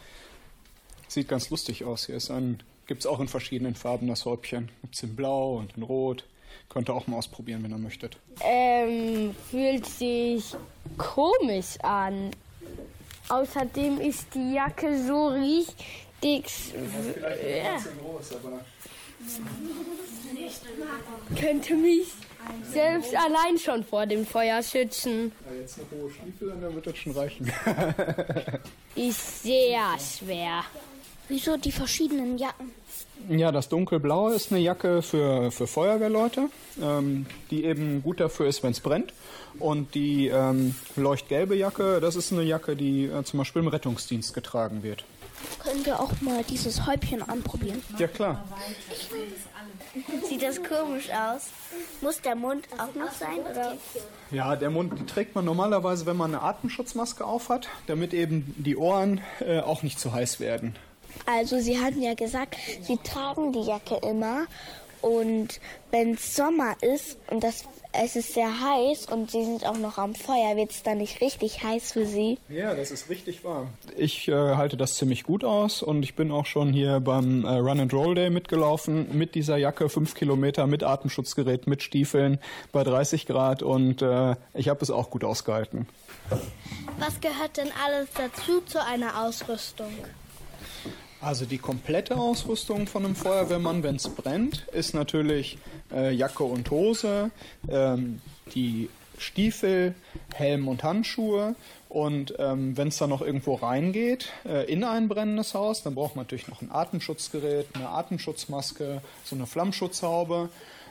Sieht 1.08 1.28
ganz 1.28 1.50
lustig 1.50 1.84
aus. 1.84 2.06
Hier 2.06 2.18
ein, 2.30 2.62
gibt's 2.86 3.06
auch 3.06 3.18
in 3.18 3.28
verschiedenen 3.28 3.74
Farben 3.74 4.06
das 4.06 4.24
Häubchen. 4.24 4.70
Gibt's 4.82 5.02
in 5.02 5.16
Blau 5.16 5.56
und 5.56 5.76
in 5.76 5.82
Rot. 5.82 6.24
Könnt 6.68 6.88
ihr 6.88 6.94
auch 6.94 7.06
mal 7.06 7.16
ausprobieren, 7.16 7.62
wenn 7.62 7.72
ihr 7.72 7.78
möchtet. 7.78 8.16
Ähm, 8.42 9.34
fühlt 9.50 9.86
sich 9.86 10.54
komisch 10.96 11.78
an. 11.82 12.30
Außerdem 13.28 14.00
ist 14.00 14.26
die 14.34 14.54
Jacke 14.54 15.02
so 15.04 15.28
richtig. 15.28 15.94
Ja. 16.22 17.76
groß, 18.02 18.32
aber 18.36 18.60
Könnte 21.38 21.74
mich 21.76 22.08
selbst 22.72 23.14
allein 23.14 23.58
schon 23.58 23.84
vor 23.84 24.06
dem 24.06 24.26
Feuer 24.26 24.62
schützen. 24.62 25.32
Ja, 25.46 25.60
jetzt 25.60 25.78
eine 25.78 26.02
hohe 26.02 26.10
Stiefel 26.10 26.50
und 26.50 26.62
dann 26.62 26.74
wird 26.74 26.86
das 26.86 26.96
schon 26.96 27.12
reichen. 27.12 27.52
Ist 28.94 29.42
sehr 29.42 29.98
schwer. 29.98 30.64
Wieso 31.28 31.56
die 31.56 31.72
verschiedenen 31.72 32.38
Jacken? 32.38 32.72
Ja, 33.28 33.52
das 33.52 33.68
dunkelblaue 33.68 34.34
ist 34.34 34.50
eine 34.50 34.60
Jacke 34.60 35.02
für, 35.02 35.50
für 35.50 35.66
Feuerwehrleute, 35.66 36.48
ähm, 36.82 37.26
die 37.50 37.64
eben 37.64 38.02
gut 38.02 38.20
dafür 38.20 38.46
ist, 38.46 38.62
wenn 38.62 38.72
es 38.72 38.80
brennt. 38.80 39.12
Und 39.58 39.94
die 39.94 40.28
ähm, 40.28 40.74
leuchtgelbe 40.96 41.54
Jacke, 41.54 42.00
das 42.00 42.16
ist 42.16 42.32
eine 42.32 42.42
Jacke, 42.42 42.76
die 42.76 43.04
äh, 43.06 43.22
zum 43.24 43.38
Beispiel 43.38 43.62
im 43.62 43.68
Rettungsdienst 43.68 44.34
getragen 44.34 44.82
wird. 44.82 45.04
Können 45.62 45.84
wir 45.86 46.00
auch 46.00 46.12
mal 46.20 46.42
dieses 46.44 46.86
Häubchen 46.86 47.22
anprobieren? 47.22 47.82
Ja, 47.98 48.08
klar. 48.08 48.44
Sieht 50.28 50.42
das 50.42 50.62
komisch 50.62 51.08
aus? 51.10 51.48
Muss 52.00 52.20
der 52.20 52.34
Mund 52.34 52.66
auch 52.78 52.94
noch 52.94 53.12
sein? 53.12 53.38
Oder? 53.50 53.76
Ja, 54.30 54.54
der 54.56 54.70
Mund, 54.70 54.98
die 54.98 55.06
trägt 55.06 55.34
man 55.34 55.44
normalerweise, 55.44 56.06
wenn 56.06 56.16
man 56.16 56.34
eine 56.34 56.42
Atemschutzmaske 56.42 57.24
aufhat, 57.24 57.68
damit 57.86 58.12
eben 58.14 58.54
die 58.58 58.76
Ohren 58.76 59.20
äh, 59.40 59.60
auch 59.60 59.82
nicht 59.82 59.98
zu 59.98 60.12
heiß 60.12 60.40
werden. 60.40 60.76
Also 61.26 61.58
Sie 61.58 61.78
hatten 61.78 62.02
ja 62.02 62.14
gesagt, 62.14 62.56
Sie 62.82 62.96
tragen 62.98 63.52
die 63.52 63.62
Jacke 63.62 63.96
immer 64.06 64.46
und 65.02 65.60
wenn 65.90 66.14
es 66.14 66.36
Sommer 66.36 66.74
ist 66.82 67.16
und 67.30 67.42
das, 67.42 67.64
es 67.92 68.16
ist 68.16 68.34
sehr 68.34 68.60
heiß 68.60 69.06
und 69.06 69.30
Sie 69.30 69.44
sind 69.44 69.66
auch 69.66 69.78
noch 69.78 69.96
am 69.96 70.14
Feuer, 70.14 70.56
wird 70.56 70.72
es 70.72 70.82
dann 70.82 70.98
nicht 70.98 71.20
richtig 71.20 71.62
heiß 71.62 71.92
für 71.92 72.04
Sie? 72.04 72.38
Ja, 72.48 72.74
das 72.74 72.90
ist 72.90 73.08
richtig 73.08 73.42
wahr. 73.42 73.68
Ich 73.96 74.28
äh, 74.28 74.32
halte 74.32 74.76
das 74.76 74.96
ziemlich 74.96 75.24
gut 75.24 75.42
aus 75.42 75.82
und 75.82 76.02
ich 76.02 76.14
bin 76.16 76.30
auch 76.30 76.46
schon 76.46 76.72
hier 76.72 77.00
beim 77.00 77.44
äh, 77.44 77.48
Run 77.48 77.80
and 77.80 77.94
Roll 77.94 78.14
Day 78.14 78.30
mitgelaufen 78.30 79.16
mit 79.16 79.34
dieser 79.34 79.56
Jacke, 79.56 79.88
fünf 79.88 80.14
Kilometer 80.14 80.66
mit 80.66 80.82
Atemschutzgerät, 80.82 81.66
mit 81.66 81.82
Stiefeln 81.82 82.38
bei 82.70 82.84
30 82.84 83.26
Grad 83.26 83.62
und 83.62 84.02
äh, 84.02 84.36
ich 84.52 84.68
habe 84.68 84.80
es 84.82 84.90
auch 84.90 85.10
gut 85.10 85.24
ausgehalten. 85.24 85.88
Was 86.98 87.20
gehört 87.20 87.56
denn 87.56 87.70
alles 87.84 88.08
dazu 88.14 88.60
zu 88.60 88.84
einer 88.84 89.24
Ausrüstung? 89.24 89.92
Also 91.20 91.44
die 91.44 91.58
komplette 91.58 92.16
Ausrüstung 92.16 92.86
von 92.86 93.04
einem 93.04 93.14
Feuerwehrmann, 93.14 93.82
wenn 93.82 93.96
es 93.96 94.08
brennt, 94.08 94.66
ist 94.72 94.94
natürlich 94.94 95.58
äh, 95.92 96.14
Jacke 96.14 96.44
und 96.44 96.70
Hose, 96.70 97.30
ähm, 97.68 98.22
die 98.54 98.88
Stiefel, 99.18 99.94
Helm 100.34 100.66
und 100.66 100.82
Handschuhe. 100.82 101.54
Und 101.90 102.34
ähm, 102.38 102.76
wenn 102.76 102.88
es 102.88 102.96
dann 102.96 103.10
noch 103.10 103.20
irgendwo 103.20 103.54
reingeht, 103.54 104.32
äh, 104.46 104.64
in 104.72 104.82
ein 104.82 105.08
brennendes 105.08 105.52
Haus, 105.52 105.82
dann 105.82 105.94
braucht 105.94 106.16
man 106.16 106.24
natürlich 106.24 106.48
noch 106.48 106.62
ein 106.62 106.70
Atemschutzgerät, 106.70 107.66
eine 107.74 107.88
Atemschutzmaske, 107.88 109.02
so 109.24 109.36
eine 109.36 109.46
Flammschutzhaube, 109.46 110.48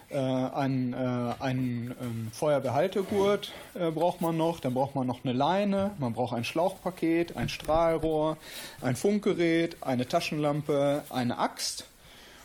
äh, 0.10 0.17
ein, 0.17 0.93
äh, 0.93 1.43
ein 1.43 1.95
ähm, 2.02 2.32
Feuerwehrhaltegurt 2.34 3.52
äh, 3.76 3.91
braucht 3.91 4.22
man 4.22 4.38
noch, 4.38 4.60
dann 4.60 4.74
braucht 4.74 4.95
man 4.95 5.06
noch 5.06 5.24
eine 5.24 5.34
Leine, 5.34 5.91
man 6.00 6.13
braucht 6.13 6.34
ein 6.34 6.43
Schlauchpaket, 6.43 7.38
ein 7.38 7.50
Strahlrohr, 7.50 8.38
ein 8.82 8.95
Funkgerät, 8.95 9.78
eine 9.82 10.08
Taschenlampe, 10.08 11.04
eine 11.10 11.38
Axt 11.38 11.86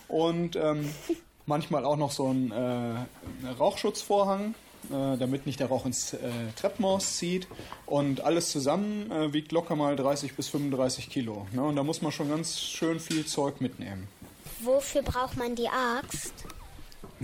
und 0.08 0.56
ähm, 0.56 0.90
manchmal 1.46 1.84
auch 1.84 1.96
noch 1.96 2.10
so 2.10 2.28
ein 2.28 2.50
äh, 2.50 3.48
Rauchschutzvorhang, 3.58 4.54
äh, 4.90 5.16
damit 5.16 5.46
nicht 5.46 5.60
der 5.60 5.68
Rauch 5.68 5.86
ins 5.86 6.12
äh, 6.12 6.18
Treppenhaus 6.56 7.16
zieht. 7.16 7.48
Und 7.86 8.20
alles 8.20 8.50
zusammen 8.50 9.10
äh, 9.10 9.32
wiegt 9.32 9.52
locker 9.52 9.76
mal 9.76 9.96
30 9.96 10.36
bis 10.36 10.48
35 10.48 11.10
Kilo. 11.10 11.46
Ne? 11.52 11.62
Und 11.62 11.76
da 11.76 11.82
muss 11.82 12.02
man 12.02 12.12
schon 12.12 12.28
ganz 12.28 12.60
schön 12.60 13.00
viel 13.00 13.24
Zeug 13.26 13.60
mitnehmen. 13.60 14.08
Wofür 14.60 15.02
braucht 15.02 15.36
man 15.36 15.54
die 15.54 15.68
Axt? 15.68 16.32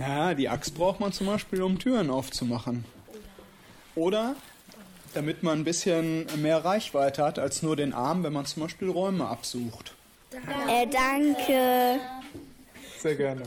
Na, 0.01 0.33
die 0.33 0.49
Axt 0.49 0.73
braucht 0.73 0.99
man 0.99 1.11
zum 1.11 1.27
Beispiel, 1.27 1.61
um 1.61 1.77
Türen 1.77 2.09
aufzumachen. 2.09 2.85
Oder 3.93 4.35
damit 5.13 5.43
man 5.43 5.59
ein 5.59 5.63
bisschen 5.63 6.25
mehr 6.41 6.65
Reichweite 6.65 7.23
hat 7.23 7.37
als 7.37 7.61
nur 7.61 7.75
den 7.75 7.93
Arm, 7.93 8.23
wenn 8.23 8.33
man 8.33 8.45
zum 8.45 8.63
Beispiel 8.63 8.89
Räume 8.89 9.27
absucht. 9.27 9.93
Äh, 10.67 10.87
danke. 10.87 11.99
Sehr 12.97 13.15
gerne. 13.15 13.43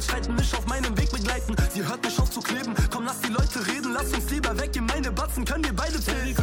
Streiten, 0.00 0.34
mich 0.34 0.54
auf 0.54 0.66
meinem 0.66 0.96
Weg 0.96 1.10
begleiten. 1.10 1.56
Sie 1.72 1.86
hört 1.86 2.02
mich 2.04 2.18
auf 2.18 2.30
zu 2.30 2.40
kleben. 2.40 2.74
Komm, 2.90 3.04
lass 3.04 3.20
die 3.20 3.32
Leute 3.32 3.66
reden, 3.66 3.92
lass 3.92 4.12
uns 4.12 4.30
lieber 4.30 4.58
weggehen. 4.58 4.86
Meine 4.86 5.10
Batzen 5.10 5.44
können 5.44 5.64
wir 5.64 5.74
beide 5.74 6.00
zählen. 6.00 6.34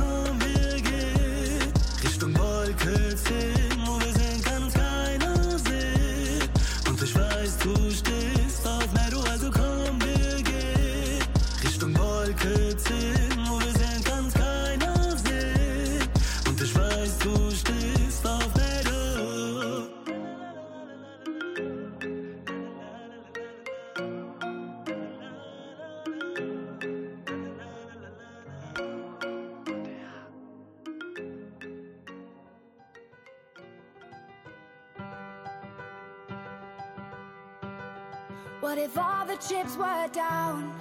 Down 40.16 40.75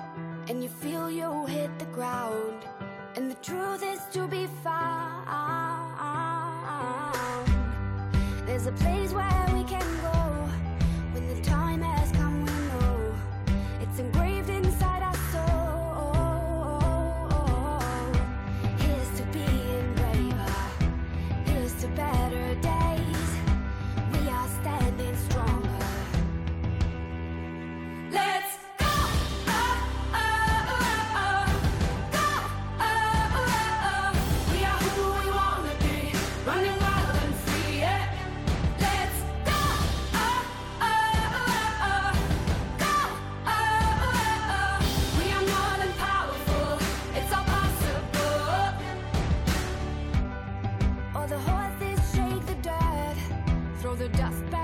the 53.96 54.08
dust 54.08 54.50
back 54.50 54.63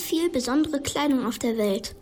viel 0.00 0.30
besondere 0.30 0.80
Kleidung 0.80 1.24
auf 1.24 1.38
der 1.38 1.56
Welt. 1.58 1.94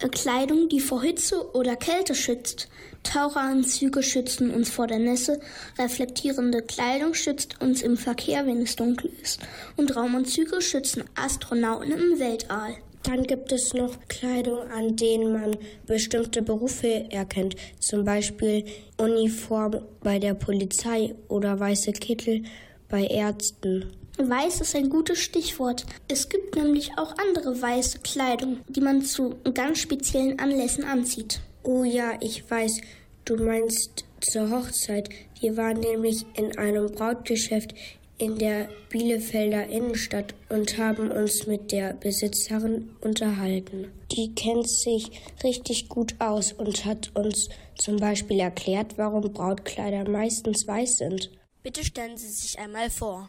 Äh, 0.00 0.08
Kleidung, 0.08 0.68
die 0.68 0.80
vor 0.80 1.02
Hitze 1.02 1.54
oder 1.54 1.76
Kälte 1.76 2.14
schützt. 2.14 2.68
Taucheranzüge 3.02 4.02
schützen 4.02 4.50
uns 4.50 4.70
vor 4.70 4.86
der 4.86 4.98
Nässe, 4.98 5.40
reflektierende 5.78 6.62
Kleidung 6.62 7.14
schützt 7.14 7.60
uns 7.60 7.82
im 7.82 7.96
Verkehr, 7.96 8.46
wenn 8.46 8.62
es 8.62 8.76
dunkel 8.76 9.12
ist. 9.22 9.40
Und 9.76 9.94
Raumanzüge 9.94 10.62
schützen 10.62 11.04
Astronauten 11.14 11.92
im 11.92 12.18
Weltall. 12.18 12.76
Dann 13.02 13.24
gibt 13.24 13.52
es 13.52 13.74
noch 13.74 13.98
Kleidung, 14.08 14.60
an 14.70 14.96
denen 14.96 15.34
man 15.34 15.58
bestimmte 15.86 16.40
Berufe 16.40 17.10
erkennt, 17.10 17.54
zum 17.78 18.04
Beispiel 18.04 18.64
Uniform 18.96 19.82
bei 20.02 20.18
der 20.18 20.32
Polizei 20.32 21.14
oder 21.28 21.60
weiße 21.60 21.92
Kittel 21.92 22.44
bei 22.88 23.04
Ärzten. 23.04 23.92
Weiß 24.16 24.60
ist 24.60 24.76
ein 24.76 24.90
gutes 24.90 25.18
Stichwort. 25.18 25.84
Es 26.06 26.28
gibt 26.28 26.54
nämlich 26.54 26.92
auch 26.98 27.14
andere 27.18 27.60
weiße 27.60 27.98
Kleidung, 28.00 28.60
die 28.68 28.80
man 28.80 29.02
zu 29.02 29.34
ganz 29.54 29.80
speziellen 29.80 30.38
Anlässen 30.38 30.84
anzieht. 30.84 31.40
Oh 31.64 31.82
ja, 31.82 32.12
ich 32.20 32.48
weiß, 32.48 32.80
du 33.24 33.36
meinst 33.36 34.04
zur 34.20 34.50
Hochzeit. 34.50 35.08
Wir 35.40 35.56
waren 35.56 35.80
nämlich 35.80 36.24
in 36.34 36.56
einem 36.56 36.92
Brautgeschäft 36.92 37.74
in 38.18 38.38
der 38.38 38.68
Bielefelder 38.88 39.66
Innenstadt 39.66 40.34
und 40.48 40.78
haben 40.78 41.10
uns 41.10 41.46
mit 41.48 41.72
der 41.72 41.94
Besitzerin 41.94 42.90
unterhalten. 43.00 43.90
Die 44.12 44.34
kennt 44.34 44.68
sich 44.68 45.10
richtig 45.42 45.88
gut 45.88 46.14
aus 46.20 46.52
und 46.52 46.84
hat 46.84 47.10
uns 47.16 47.48
zum 47.76 47.96
Beispiel 47.96 48.38
erklärt, 48.38 48.96
warum 48.96 49.32
Brautkleider 49.32 50.08
meistens 50.08 50.68
weiß 50.68 50.98
sind. 50.98 51.30
Bitte 51.64 51.84
stellen 51.84 52.16
Sie 52.16 52.28
sich 52.28 52.58
einmal 52.58 52.90
vor. 52.90 53.28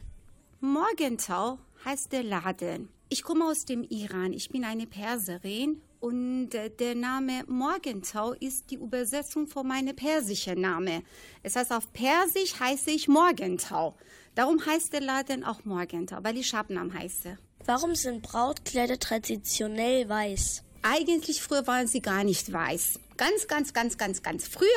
Morgentau 0.65 1.59
heißt 1.85 2.11
der 2.11 2.23
Laden. 2.23 2.89
Ich 3.09 3.21
komme 3.21 3.45
aus 3.45 3.65
dem 3.65 3.83
Iran. 3.83 4.33
Ich 4.33 4.49
bin 4.49 4.65
eine 4.65 4.87
Perserin 4.87 5.79
und 5.99 6.55
äh, 6.55 6.71
der 6.71 6.95
Name 6.95 7.43
Morgentau 7.45 8.33
ist 8.33 8.71
die 8.71 8.75
Übersetzung 8.75 9.45
von 9.45 9.67
meinem 9.67 9.95
persischen 9.95 10.59
Name. 10.59 11.03
Es 11.43 11.55
heißt 11.55 11.71
auf 11.71 11.93
Persisch 11.93 12.59
heiße 12.59 12.89
ich 12.89 13.07
Morgentau. 13.07 13.95
Darum 14.33 14.65
heißt 14.65 14.91
der 14.91 15.01
Laden 15.01 15.43
auch 15.43 15.63
Morgentau, 15.65 16.17
weil 16.23 16.37
ich 16.37 16.47
Schabnam 16.47 16.91
heiße. 16.93 17.37
Warum 17.65 17.93
sind 17.93 18.23
Brautkleider 18.23 18.97
traditionell 18.97 20.09
weiß? 20.09 20.63
Eigentlich 20.81 21.41
früher 21.41 21.67
waren 21.67 21.87
sie 21.87 22.01
gar 22.01 22.23
nicht 22.23 22.51
weiß. 22.51 22.99
Ganz, 23.17 23.47
ganz, 23.47 23.73
ganz, 23.73 23.97
ganz, 23.97 24.23
ganz 24.23 24.47
früher 24.47 24.67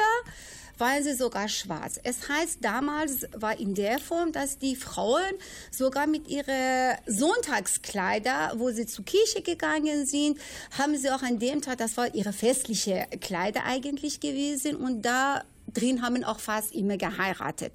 waren 0.78 1.02
sie 1.02 1.14
sogar 1.14 1.48
schwarz. 1.48 1.98
Es 2.02 2.28
heißt, 2.28 2.58
damals 2.62 3.26
war 3.34 3.58
in 3.58 3.74
der 3.74 3.98
Form, 3.98 4.32
dass 4.32 4.58
die 4.58 4.76
Frauen 4.76 5.34
sogar 5.70 6.06
mit 6.06 6.28
ihren 6.28 6.96
Sonntagskleider, 7.06 8.52
wo 8.56 8.70
sie 8.70 8.86
zur 8.86 9.04
Kirche 9.04 9.42
gegangen 9.42 10.06
sind, 10.06 10.38
haben 10.78 10.96
sie 10.96 11.10
auch 11.10 11.22
an 11.22 11.38
dem 11.38 11.60
Tag, 11.62 11.78
das 11.78 11.96
war 11.96 12.14
ihre 12.14 12.32
festliche 12.32 13.06
Kleider 13.20 13.64
eigentlich 13.64 14.20
gewesen 14.20 14.76
und 14.76 15.02
da 15.02 15.42
drin 15.74 16.02
haben 16.02 16.24
auch 16.24 16.40
fast 16.40 16.74
immer 16.74 16.96
geheiratet. 16.96 17.72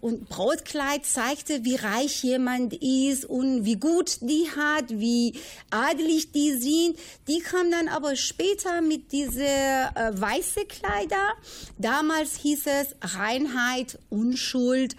Und 0.00 0.28
Brautkleid 0.28 1.06
zeigte, 1.06 1.64
wie 1.64 1.76
reich 1.76 2.22
jemand 2.22 2.74
ist 2.74 3.24
und 3.24 3.64
wie 3.64 3.76
gut 3.76 4.18
die 4.20 4.48
hat, 4.56 4.90
wie 4.90 5.34
adelig 5.70 6.32
die 6.32 6.52
sind. 6.52 6.98
Die 7.28 7.40
kam 7.40 7.70
dann 7.70 7.88
aber 7.88 8.16
später 8.16 8.80
mit 8.80 9.12
diese 9.12 9.44
äh, 9.44 10.12
weiße 10.12 10.64
Kleider. 10.66 11.34
Damals 11.78 12.36
hieß 12.36 12.66
es 12.66 13.14
Reinheit, 13.16 13.98
Unschuld, 14.10 14.96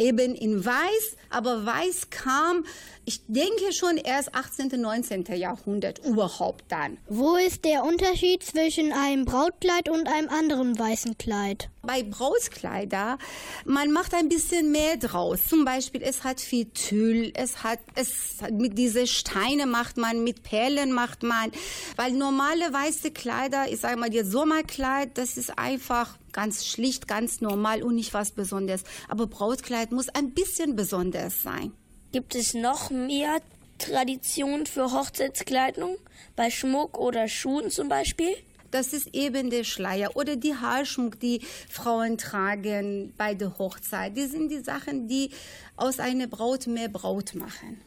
eben 0.00 0.34
in 0.34 0.64
Weiß, 0.64 1.16
aber 1.28 1.64
Weiß 1.66 2.10
kam, 2.10 2.64
ich 3.04 3.22
denke 3.26 3.72
schon 3.72 3.96
erst 3.96 4.34
18., 4.34 4.80
19. 4.80 5.24
Jahrhundert 5.34 6.04
überhaupt 6.04 6.64
dann. 6.68 6.98
Wo 7.08 7.36
ist 7.36 7.64
der 7.64 7.84
Unterschied 7.84 8.42
zwischen 8.42 8.92
einem 8.92 9.24
Brautkleid 9.24 9.88
und 9.88 10.06
einem 10.06 10.28
anderen 10.28 10.78
weißen 10.78 11.18
Kleid? 11.18 11.70
Bei 11.82 12.02
Brautkleider, 12.02 13.18
man 13.64 13.90
macht 13.90 14.14
ein 14.14 14.28
bisschen 14.28 14.70
mehr 14.70 14.96
draus. 14.96 15.44
Zum 15.48 15.64
Beispiel, 15.64 16.02
es 16.02 16.24
hat 16.24 16.40
viel 16.40 16.66
Tüll, 16.66 17.32
es 17.34 17.62
hat, 17.64 17.80
es 17.94 18.36
mit 18.52 18.76
diese 18.78 19.06
Steine 19.06 19.66
macht 19.66 19.96
man, 19.96 20.22
mit 20.22 20.42
Perlen 20.42 20.92
macht 20.92 21.22
man. 21.22 21.50
Weil 21.96 22.12
normale 22.12 22.72
weiße 22.72 23.10
Kleider, 23.10 23.70
ich 23.70 23.80
sage 23.80 23.96
mal, 23.96 24.10
das 24.10 24.28
Sommerkleid, 24.28 25.16
das 25.18 25.36
ist 25.36 25.58
einfach 25.58 26.16
ganz 26.32 26.66
schlicht, 26.66 27.08
ganz 27.08 27.40
normal 27.40 27.82
und 27.82 27.94
nicht 27.94 28.14
was 28.14 28.32
Besonderes. 28.32 28.84
Aber 29.08 29.26
Brautkleid 29.26 29.92
muss 29.92 30.08
ein 30.08 30.32
bisschen 30.32 30.76
besonders 30.76 31.42
sein. 31.42 31.72
Gibt 32.12 32.34
es 32.34 32.54
noch 32.54 32.90
mehr 32.90 33.40
Traditionen 33.78 34.66
für 34.66 34.92
Hochzeitskleidung? 34.92 35.96
Bei 36.36 36.50
Schmuck 36.50 36.98
oder 36.98 37.28
Schuhen 37.28 37.70
zum 37.70 37.88
Beispiel? 37.88 38.34
Das 38.70 38.92
ist 38.92 39.14
eben 39.14 39.50
der 39.50 39.64
Schleier 39.64 40.16
oder 40.16 40.36
die 40.36 40.54
Haarschmuck, 40.54 41.18
die 41.18 41.40
Frauen 41.68 42.18
tragen 42.18 43.12
bei 43.16 43.34
der 43.34 43.58
Hochzeit. 43.58 44.16
Die 44.16 44.26
sind 44.26 44.48
die 44.48 44.60
Sachen, 44.60 45.08
die 45.08 45.30
aus 45.76 45.98
einer 45.98 46.28
Braut 46.28 46.66
mehr 46.66 46.88
Braut 46.88 47.34
machen. 47.34 47.80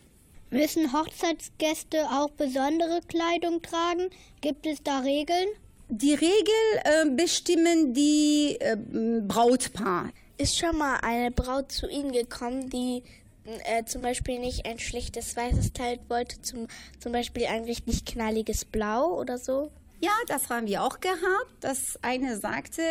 Müssen 0.49 0.93
Hochzeitsgäste 0.93 2.05
auch 2.11 2.29
besondere 2.31 2.99
Kleidung 3.07 3.61
tragen? 3.61 4.09
Gibt 4.41 4.65
es 4.67 4.83
da 4.83 4.99
Regeln? 4.99 5.47
Die 5.89 6.13
Regel 6.13 6.81
äh, 6.83 7.09
bestimmen 7.09 7.93
die 7.93 8.57
äh, 8.59 8.77
Brautpaar. 9.21 10.09
Ist 10.37 10.57
schon 10.57 10.77
mal 10.77 10.97
eine 11.01 11.31
Braut 11.31 11.71
zu 11.71 11.87
Ihnen 11.87 12.11
gekommen, 12.11 12.69
die 12.69 13.03
äh, 13.45 13.83
zum 13.85 14.01
Beispiel 14.01 14.39
nicht 14.39 14.65
ein 14.65 14.79
schlichtes 14.79 15.35
weißes 15.35 15.73
Kleid 15.73 15.99
wollte, 16.09 16.41
zum, 16.41 16.67
zum 16.99 17.11
Beispiel 17.11 17.45
ein 17.45 17.65
richtig 17.65 18.05
knalliges 18.05 18.65
Blau 18.65 19.19
oder 19.19 19.37
so? 19.37 19.71
Ja, 20.03 20.11
das 20.27 20.49
haben 20.49 20.67
wir 20.67 20.83
auch 20.83 20.99
gehabt. 20.99 21.53
Das 21.61 21.97
eine 22.01 22.37
sagte, 22.37 22.81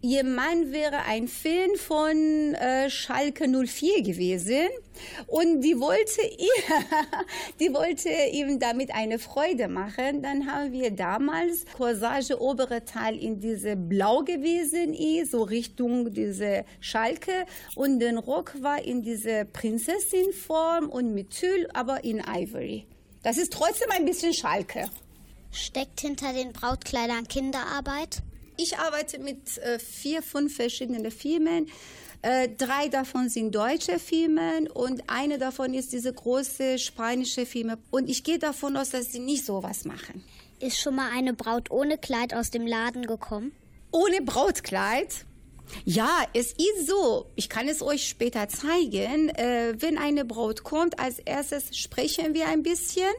ihr 0.00 0.24
Mann 0.24 0.72
wäre 0.72 1.04
ein 1.06 1.28
Fan 1.28 1.76
von 1.76 2.54
äh, 2.54 2.88
Schalke 2.88 3.46
04 3.46 4.00
gewesen 4.02 4.68
und 5.26 5.60
die 5.60 5.78
wollte, 5.78 6.22
ihr, 6.38 6.64
die 7.60 7.74
wollte 7.74 8.08
ihm 8.32 8.60
damit 8.60 8.94
eine 8.94 9.18
Freude 9.18 9.68
machen. 9.68 10.22
Dann 10.22 10.50
haben 10.50 10.72
wir 10.72 10.90
damals 10.90 11.66
Corsage 11.76 12.40
obere 12.40 12.82
Teil 12.86 13.18
in 13.18 13.40
diese 13.40 13.76
Blau 13.76 14.22
gewesen, 14.22 14.96
so 15.26 15.42
Richtung 15.42 16.14
diese 16.14 16.64
Schalke 16.80 17.44
und 17.74 17.98
den 18.00 18.16
Rock 18.16 18.54
war 18.62 18.82
in 18.82 19.02
diese 19.02 19.44
Prinzessinform 19.44 20.88
und 20.88 21.12
mit 21.12 21.28
Tüll, 21.28 21.68
aber 21.74 22.04
in 22.04 22.20
Ivory. 22.26 22.86
Das 23.22 23.36
ist 23.36 23.52
trotzdem 23.52 23.90
ein 23.90 24.06
bisschen 24.06 24.32
Schalke. 24.32 24.88
Steckt 25.54 26.00
hinter 26.00 26.32
den 26.32 26.52
Brautkleidern 26.52 27.28
Kinderarbeit? 27.28 28.22
Ich 28.56 28.76
arbeite 28.76 29.20
mit 29.20 29.56
äh, 29.58 29.78
vier, 29.78 30.20
fünf 30.20 30.56
verschiedenen 30.56 31.08
Firmen. 31.12 31.70
Äh, 32.22 32.48
drei 32.48 32.88
davon 32.88 33.28
sind 33.28 33.54
deutsche 33.54 34.00
Firmen 34.00 34.66
und 34.66 35.04
eine 35.06 35.38
davon 35.38 35.72
ist 35.72 35.92
diese 35.92 36.12
große 36.12 36.80
spanische 36.80 37.46
Firma. 37.46 37.76
Und 37.92 38.10
ich 38.10 38.24
gehe 38.24 38.40
davon 38.40 38.76
aus, 38.76 38.90
dass 38.90 39.12
sie 39.12 39.20
nicht 39.20 39.46
sowas 39.46 39.84
machen. 39.84 40.24
Ist 40.58 40.80
schon 40.80 40.96
mal 40.96 41.10
eine 41.12 41.34
Braut 41.34 41.70
ohne 41.70 41.98
Kleid 41.98 42.34
aus 42.34 42.50
dem 42.50 42.66
Laden 42.66 43.06
gekommen? 43.06 43.52
Ohne 43.92 44.22
Brautkleid? 44.22 45.24
Ja, 45.84 46.26
es 46.32 46.52
ist 46.52 46.88
so. 46.88 47.26
Ich 47.36 47.48
kann 47.48 47.68
es 47.68 47.80
euch 47.80 48.08
später 48.08 48.48
zeigen. 48.48 49.28
Äh, 49.28 49.74
wenn 49.78 49.98
eine 49.98 50.24
Braut 50.24 50.64
kommt, 50.64 50.98
als 50.98 51.20
erstes 51.20 51.76
sprechen 51.76 52.34
wir 52.34 52.48
ein 52.48 52.64
bisschen 52.64 53.12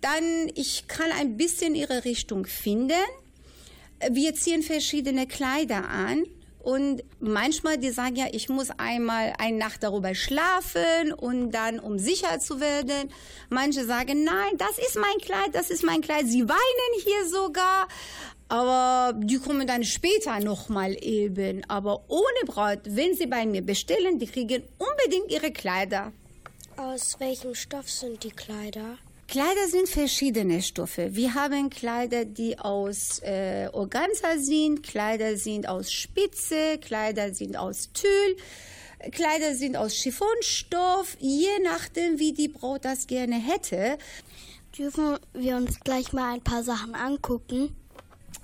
dann 0.00 0.50
ich 0.54 0.88
kann 0.88 1.10
ein 1.12 1.36
bisschen 1.36 1.74
ihre 1.74 2.04
Richtung 2.04 2.46
finden. 2.46 2.92
Wir 4.10 4.34
ziehen 4.34 4.62
verschiedene 4.62 5.26
Kleider 5.26 5.88
an 5.88 6.24
und 6.62 7.02
manchmal 7.20 7.78
die 7.78 7.90
sagen 7.90 8.16
ja, 8.16 8.26
ich 8.32 8.48
muss 8.48 8.68
einmal 8.76 9.32
eine 9.38 9.56
Nacht 9.56 9.82
darüber 9.82 10.14
schlafen 10.14 11.12
und 11.16 11.52
dann 11.52 11.78
um 11.78 11.98
sicher 11.98 12.38
zu 12.38 12.60
werden. 12.60 13.10
Manche 13.48 13.84
sagen, 13.86 14.24
nein, 14.24 14.58
das 14.58 14.78
ist 14.78 14.96
mein 14.96 15.18
Kleid, 15.22 15.54
das 15.54 15.70
ist 15.70 15.84
mein 15.84 16.02
Kleid. 16.02 16.26
Sie 16.26 16.46
weinen 16.48 17.02
hier 17.02 17.26
sogar. 17.28 17.88
Aber 18.48 19.14
die 19.16 19.38
kommen 19.38 19.66
dann 19.66 19.84
später 19.84 20.40
nochmal 20.40 20.96
eben. 21.02 21.62
Aber 21.68 22.04
ohne 22.08 22.44
Braut, 22.46 22.80
wenn 22.84 23.14
sie 23.14 23.26
bei 23.26 23.46
mir 23.46 23.62
bestellen, 23.62 24.18
die 24.18 24.26
kriegen 24.26 24.62
unbedingt 24.76 25.30
ihre 25.30 25.52
Kleider. 25.52 26.12
Aus 26.76 27.18
welchem 27.20 27.54
Stoff 27.54 27.88
sind 27.88 28.24
die 28.24 28.32
Kleider? 28.32 28.98
Kleider 29.30 29.68
sind 29.68 29.88
verschiedene 29.88 30.60
Stoffe. 30.60 31.14
Wir 31.14 31.34
haben 31.34 31.70
Kleider, 31.70 32.24
die 32.24 32.58
aus 32.58 33.20
äh, 33.20 33.68
Organza 33.72 34.36
sind, 34.38 34.82
Kleider 34.82 35.36
sind 35.36 35.68
aus 35.68 35.92
Spitze, 35.92 36.78
Kleider 36.80 37.32
sind 37.32 37.56
aus 37.56 37.92
Tüll, 37.92 38.36
Kleider 39.12 39.54
sind 39.54 39.76
aus 39.76 39.94
Chiffonstoff, 39.94 41.16
je 41.20 41.46
nachdem, 41.62 42.18
wie 42.18 42.32
die 42.32 42.48
Braut 42.48 42.84
das 42.84 43.06
gerne 43.06 43.36
hätte. 43.36 43.98
Dürfen 44.76 45.16
wir 45.32 45.54
uns 45.54 45.78
gleich 45.78 46.12
mal 46.12 46.34
ein 46.34 46.42
paar 46.42 46.64
Sachen 46.64 46.96
angucken? 46.96 47.76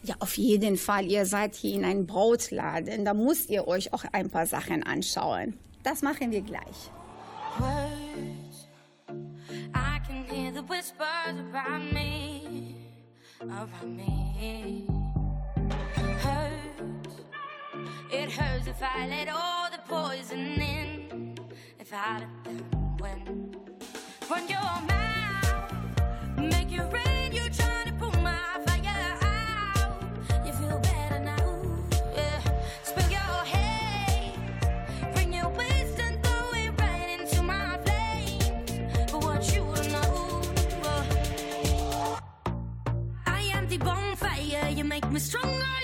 Ja, 0.05 0.15
auf 0.21 0.37
jeden 0.37 0.77
Fall. 0.77 1.07
Ihr 1.07 1.27
seid 1.27 1.57
hier 1.57 1.75
in 1.75 1.85
einem 1.85 2.07
Brautladen. 2.07 3.05
Da 3.05 3.13
müsst 3.13 3.51
ihr 3.51 3.67
euch 3.67 3.93
auch 3.93 4.05
ein 4.13 4.31
paar 4.31 4.47
Sachen 4.47 4.85
anschauen. 4.85 5.55
Das 5.83 6.03
machen 6.03 6.31
wir 6.31 6.43
gleich. 6.43 6.93
Whispers 10.67 11.37
around 11.53 11.93
me, 11.93 12.77
around 13.41 13.97
me. 13.97 14.87
Hurts, 16.21 17.23
it 18.11 18.31
hurts 18.31 18.67
if 18.67 18.83
I 18.83 19.07
let 19.07 19.29
all 19.29 19.71
the 19.71 19.79
poison 19.87 20.61
in, 20.61 21.39
if 21.79 21.93
I 21.93 22.19
let 22.19 22.45
them 22.45 22.97
win. 22.99 23.57
Run 24.29 24.49
your 24.49 24.61
mouth, 24.61 25.73
make 26.39 26.73
it 26.73 27.06
make 45.07 45.13
me 45.15 45.21
stronger, 45.21 45.76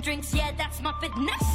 drinks, 0.00 0.32
yeah, 0.34 0.50
that's 0.56 0.80
my 0.80 0.92
fitness. 1.00 1.49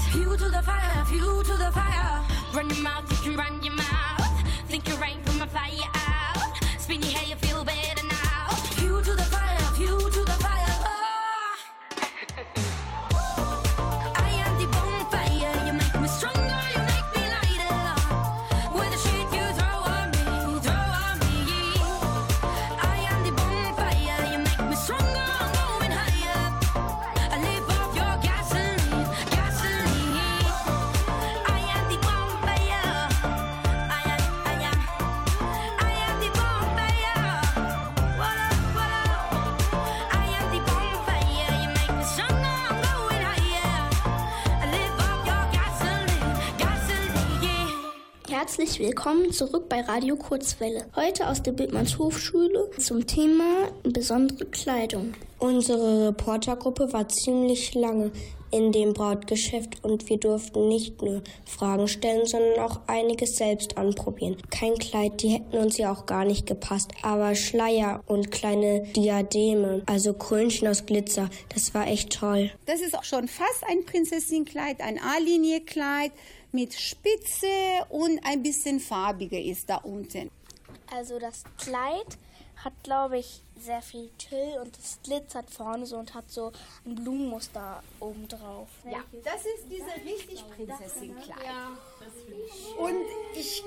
Herzlich 48.76 48.90
willkommen 48.90 49.32
zurück 49.32 49.70
bei 49.70 49.80
Radio 49.80 50.18
Kurzwelle. 50.18 50.86
Heute 50.98 51.30
aus 51.30 51.42
der 51.42 51.54
Bildmanns 51.54 51.98
Hofschule 51.98 52.70
zum 52.78 53.08
Thema 53.08 53.70
besondere 53.84 54.44
Kleidung. 54.48 55.14
Unsere 55.40 56.10
Reportergruppe 56.10 56.92
war 56.92 57.08
ziemlich 57.08 57.74
lange 57.74 58.12
in 58.52 58.74
dem 58.74 58.92
Brautgeschäft 58.92 59.82
und 59.82 60.10
wir 60.10 60.18
durften 60.18 60.68
nicht 60.68 61.02
nur 61.02 61.22
Fragen 61.46 61.88
stellen, 61.88 62.26
sondern 62.26 62.60
auch 62.60 62.82
einiges 62.88 63.38
selbst 63.38 63.78
anprobieren. 63.78 64.36
Kein 64.50 64.76
Kleid, 64.76 65.22
die 65.22 65.30
hätten 65.30 65.58
uns 65.58 65.78
ja 65.78 65.94
auch 65.94 66.06
gar 66.06 66.26
nicht 66.26 66.46
gepasst, 66.46 66.92
aber 67.02 67.34
Schleier 67.36 68.02
und 68.08 68.30
kleine 68.30 68.84
Diademe, 68.94 69.84
also 69.86 70.14
Krönchen 70.14 70.68
aus 70.68 70.86
Glitzer, 70.86 71.30
das 71.54 71.74
war 71.74 71.88
echt 71.88 72.12
toll. 72.12 72.52
Das 72.66 72.82
ist 72.82 72.98
auch 72.98 73.06
schon 73.06 73.30
fast 73.30 73.64
ein 73.70 73.86
Prinzessinnenkleid, 73.86 74.82
ein 74.82 75.00
A-Linie-Kleid 75.00 76.12
mit 76.56 76.74
Spitze 76.74 77.47
und 77.89 78.20
ein 78.26 78.41
bisschen 78.41 78.80
farbiger 78.80 79.39
ist 79.39 79.70
da 79.70 79.78
unten. 79.78 80.32
Also 80.91 81.20
das 81.20 81.43
Kleid 81.58 82.18
hat, 82.64 82.74
glaube 82.84 83.20
ich, 83.20 83.41
sehr 83.58 83.82
viel 83.82 84.10
Tüll 84.18 84.60
und 84.62 84.78
es 84.78 84.99
glitzert 85.03 85.49
vorne 85.51 85.86
so 85.86 85.97
und 85.97 86.14
hat 86.14 86.32
so 86.32 86.51
ein 86.86 86.95
Blumenmuster 86.95 87.84
oben 87.99 88.28
drauf. 88.28 88.70
Ja, 88.89 89.03
das 89.24 89.45
ist 89.45 89.66
diese 89.70 89.93
richtig 90.06 90.43
Prinzessinnenkleid. 90.56 91.38
Und 92.78 93.06
ich 93.36 93.64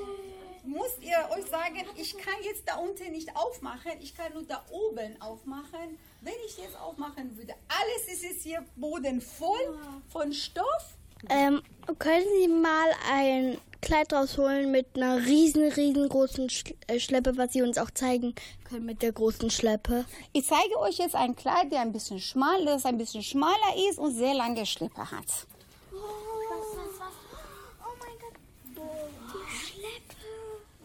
muss 0.65 0.91
ihr 1.01 1.29
euch 1.37 1.47
sagen, 1.47 1.85
ich 1.97 2.17
kann 2.17 2.35
jetzt 2.43 2.67
da 2.67 2.77
unten 2.77 3.13
nicht 3.13 3.35
aufmachen, 3.37 3.93
ich 4.01 4.17
kann 4.17 4.33
nur 4.33 4.43
da 4.45 4.65
oben 4.71 5.21
aufmachen. 5.21 5.99
Wenn 6.21 6.35
ich 6.47 6.59
jetzt 6.59 6.79
aufmachen 6.79 7.37
würde, 7.37 7.55
alles 7.69 8.13
ist 8.13 8.23
jetzt 8.23 8.43
hier 8.43 8.65
Boden 8.77 9.21
voll 9.21 9.79
von 10.09 10.33
Stoff. 10.33 10.98
Ähm, 11.29 11.63
können 11.99 12.27
Sie 12.41 12.49
mal 12.49 12.91
ein 13.13 13.59
Kleid 13.81 14.13
rausholen 14.13 14.71
mit 14.71 14.87
einer 14.97 15.25
riesen, 15.25 15.71
riesengroßen 15.71 16.49
äh, 16.89 16.99
Schleppe, 16.99 17.37
was 17.37 17.53
Sie 17.53 17.63
uns 17.63 17.79
auch 17.79 17.91
zeigen 17.91 18.35
können 18.65 18.87
mit 18.87 19.03
der 19.03 19.13
großen 19.13 19.51
Schleppe? 19.51 20.05
Ich 20.33 20.47
zeige 20.47 20.79
euch 20.81 20.99
jetzt 20.99 21.15
ein 21.15 21.37
Kleid, 21.37 21.73
der 21.73 21.81
ein 21.81 21.93
bisschen 21.93 22.21
schmal 22.21 22.61
ist, 22.69 22.87
ein 22.87 22.99
bisschen 22.99 23.23
schmaler 23.23 23.77
ist 23.89 23.99
und 23.99 24.15
sehr 24.15 24.35
lange 24.35 24.67
Schleppe 24.67 25.11
hat. 25.11 25.47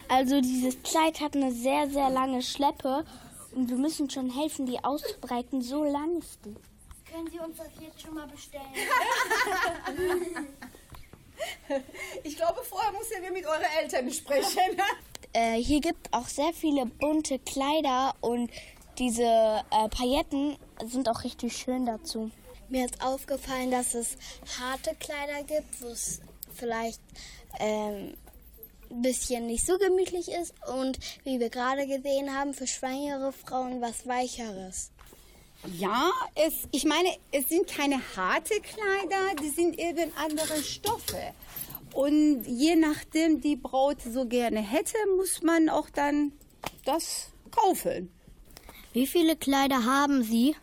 Also 0.08 0.42
dieses 0.42 0.82
Kleid 0.84 1.22
hat 1.22 1.36
eine 1.36 1.52
sehr, 1.52 1.90
sehr 1.90 2.10
lange 2.12 2.44
Schleppe 2.44 3.04
und 3.56 3.70
wir 3.70 3.78
müssen 3.78 4.10
schon 4.12 4.30
helfen, 4.30 4.68
die 4.68 4.84
auszubreiten. 4.84 5.62
So 5.62 5.84
lang 5.84 6.20
ist 6.20 6.40
die. 6.46 6.56
Können 7.14 7.30
Sie 7.30 7.40
uns 7.40 7.58
das 7.58 7.68
jetzt 7.80 8.02
schon 8.02 8.16
mal 8.16 8.28
bestellen? 8.28 8.74
Ich 12.24 12.38
glaube, 12.38 12.64
vorher 12.64 12.92
müssen 12.94 13.22
wir 13.22 13.32
mit 13.32 13.46
euren 13.46 13.66
Eltern 13.80 14.12
sprechen. 14.12 14.60
Äh, 15.36 15.56
hier 15.56 15.82
gibt 15.82 16.14
auch 16.14 16.28
sehr 16.28 16.54
viele 16.54 16.86
bunte 16.86 17.40
Kleider 17.40 18.14
und 18.22 18.52
diese 19.00 19.24
äh, 19.24 19.90
Pailletten 19.90 20.60
sind 20.86 21.10
auch 21.10 21.24
richtig 21.24 21.58
schön 21.58 21.88
dazu. 21.88 22.30
Mir 22.70 22.86
ist 22.86 23.04
aufgefallen, 23.04 23.72
dass 23.72 23.96
es 23.96 24.16
harte 24.60 24.94
Kleider 24.94 25.42
gibt, 25.42 25.82
wo 25.82 25.88
es 25.88 26.22
vielleicht 26.54 27.02
ähm, 27.60 28.16
ein 28.92 29.02
bisschen 29.02 29.48
nicht 29.48 29.66
so 29.66 29.80
gemütlich 29.80 30.30
ist 30.30 30.54
und 30.68 31.00
wie 31.24 31.40
wir 31.40 31.50
gerade 31.50 31.88
gesehen 31.88 32.36
haben, 32.36 32.54
für 32.54 32.68
schwangere 32.68 33.34
Frauen 33.34 33.82
was 33.82 34.08
Weicheres. 34.08 34.92
Ja, 35.78 36.12
es, 36.36 36.68
ich 36.72 36.86
meine, 36.86 37.10
es 37.32 37.48
sind 37.48 37.68
keine 37.68 38.02
harte 38.18 38.56
Kleider, 38.60 39.36
die 39.42 39.50
sind 39.50 39.80
eben 39.80 40.12
andere 40.18 40.62
Stoffe. 40.62 41.34
Und 41.94 42.44
je 42.46 42.76
nachdem 42.76 43.40
die 43.40 43.56
Braut 43.56 44.02
so 44.02 44.26
gerne 44.26 44.60
hätte, 44.60 44.98
muss 45.16 45.42
man 45.42 45.70
auch 45.70 45.90
dann 45.90 46.34
das 46.86 47.30
kaufen. 47.52 48.12
Wie 48.94 49.08
viele 49.08 49.36
Kleider 49.36 49.86
haben 49.86 50.24
Sie? 50.24 50.56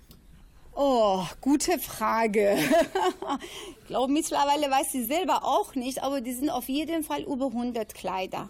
Oh, 0.75 1.25
gute 1.41 1.79
Frage. 1.79 2.57
ich 3.81 3.87
glaube, 3.87 4.13
mittlerweile 4.13 4.71
weiß 4.71 4.93
sie 4.93 5.05
selber 5.05 5.45
auch 5.45 5.75
nicht, 5.75 6.03
aber 6.03 6.21
die 6.21 6.33
sind 6.33 6.51
auf 6.51 6.69
jeden 6.69 7.05
Fall 7.05 7.23
über 7.23 7.47
100 7.47 7.95
Kleider. 7.95 8.49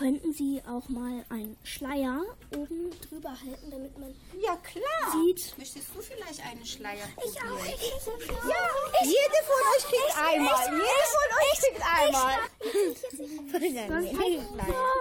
Könnten 0.00 0.32
Sie 0.32 0.62
auch 0.66 0.88
mal 0.88 1.26
einen 1.28 1.58
Schleier 1.62 2.22
oben 2.56 2.90
drüber 3.06 3.28
halten, 3.28 3.70
damit 3.70 3.98
man 3.98 4.14
Ja, 4.42 4.56
klar. 4.56 5.12
sieht? 5.12 5.58
Möchtest 5.58 5.88
du 5.94 6.00
vielleicht 6.00 6.40
einen 6.42 6.64
Schleier 6.64 7.04
Ich 7.18 7.34
probieren? 7.38 7.52
auch. 7.52 7.64
Ich, 7.66 7.74
ich, 7.74 7.82
ich, 7.82 8.26
Ja, 8.28 9.04
jede 9.04 9.40
von 9.44 9.60
euch 9.76 9.84
kriegt 9.84 10.18
einmal. 10.18 10.64
Jede 10.72 11.04
von 11.12 11.28
euch 11.36 11.58
kriegt 11.60 11.82
einmal. 12.00 12.38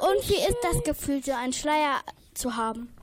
Und 0.01 0.29
wie 0.29 0.35
ist 0.35 0.57
das 0.63 0.83
Gefühl, 0.83 1.23
so 1.23 1.31
einen 1.31 1.53
Schleier 1.53 2.01
zu 2.33 2.57
haben? 2.57 2.93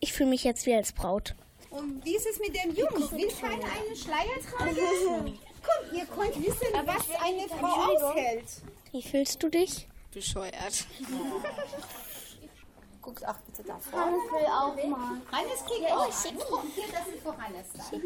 Ich 0.00 0.12
fühle 0.12 0.28
mich 0.28 0.44
jetzt 0.44 0.66
wie 0.66 0.74
als 0.74 0.92
Braut. 0.92 1.34
Und 1.70 2.04
wie 2.04 2.16
ist 2.16 2.26
es 2.26 2.38
mit 2.38 2.54
dem 2.54 2.74
Jungs? 2.76 3.10
Will 3.12 3.28
keiner 3.40 3.64
einen 3.64 3.96
Schleier 3.96 4.38
tragen? 4.46 4.76
Komm, 5.64 5.98
ihr 5.98 6.04
könnt 6.04 6.36
wissen, 6.46 6.66
was 6.84 7.08
eine 7.24 7.48
Frau 7.48 8.10
aushält. 8.10 8.44
Wie 8.92 9.02
fühlst 9.02 9.42
du 9.42 9.48
dich? 9.48 9.87
Bescheuert. 10.12 10.84
Guckt 13.02 13.26
auch 13.26 13.36
bitte 13.46 13.62
da 13.66 13.78
vor. 13.78 13.98
Hannes 14.00 14.22
will 14.30 14.46
auch 14.46 14.74
mal. 14.88 15.20
Hannes 15.32 15.64
kriegt 15.66 15.82
Ja, 15.88 15.96
auch 15.96 16.08
ich 16.08 16.28
einen. 16.28 16.38
Guck, 16.38 16.62
hier, 16.74 16.84
das 16.92 17.06
ist 17.08 17.22
für 17.22 17.36
Hannes 17.36 17.66
dann. 17.74 18.02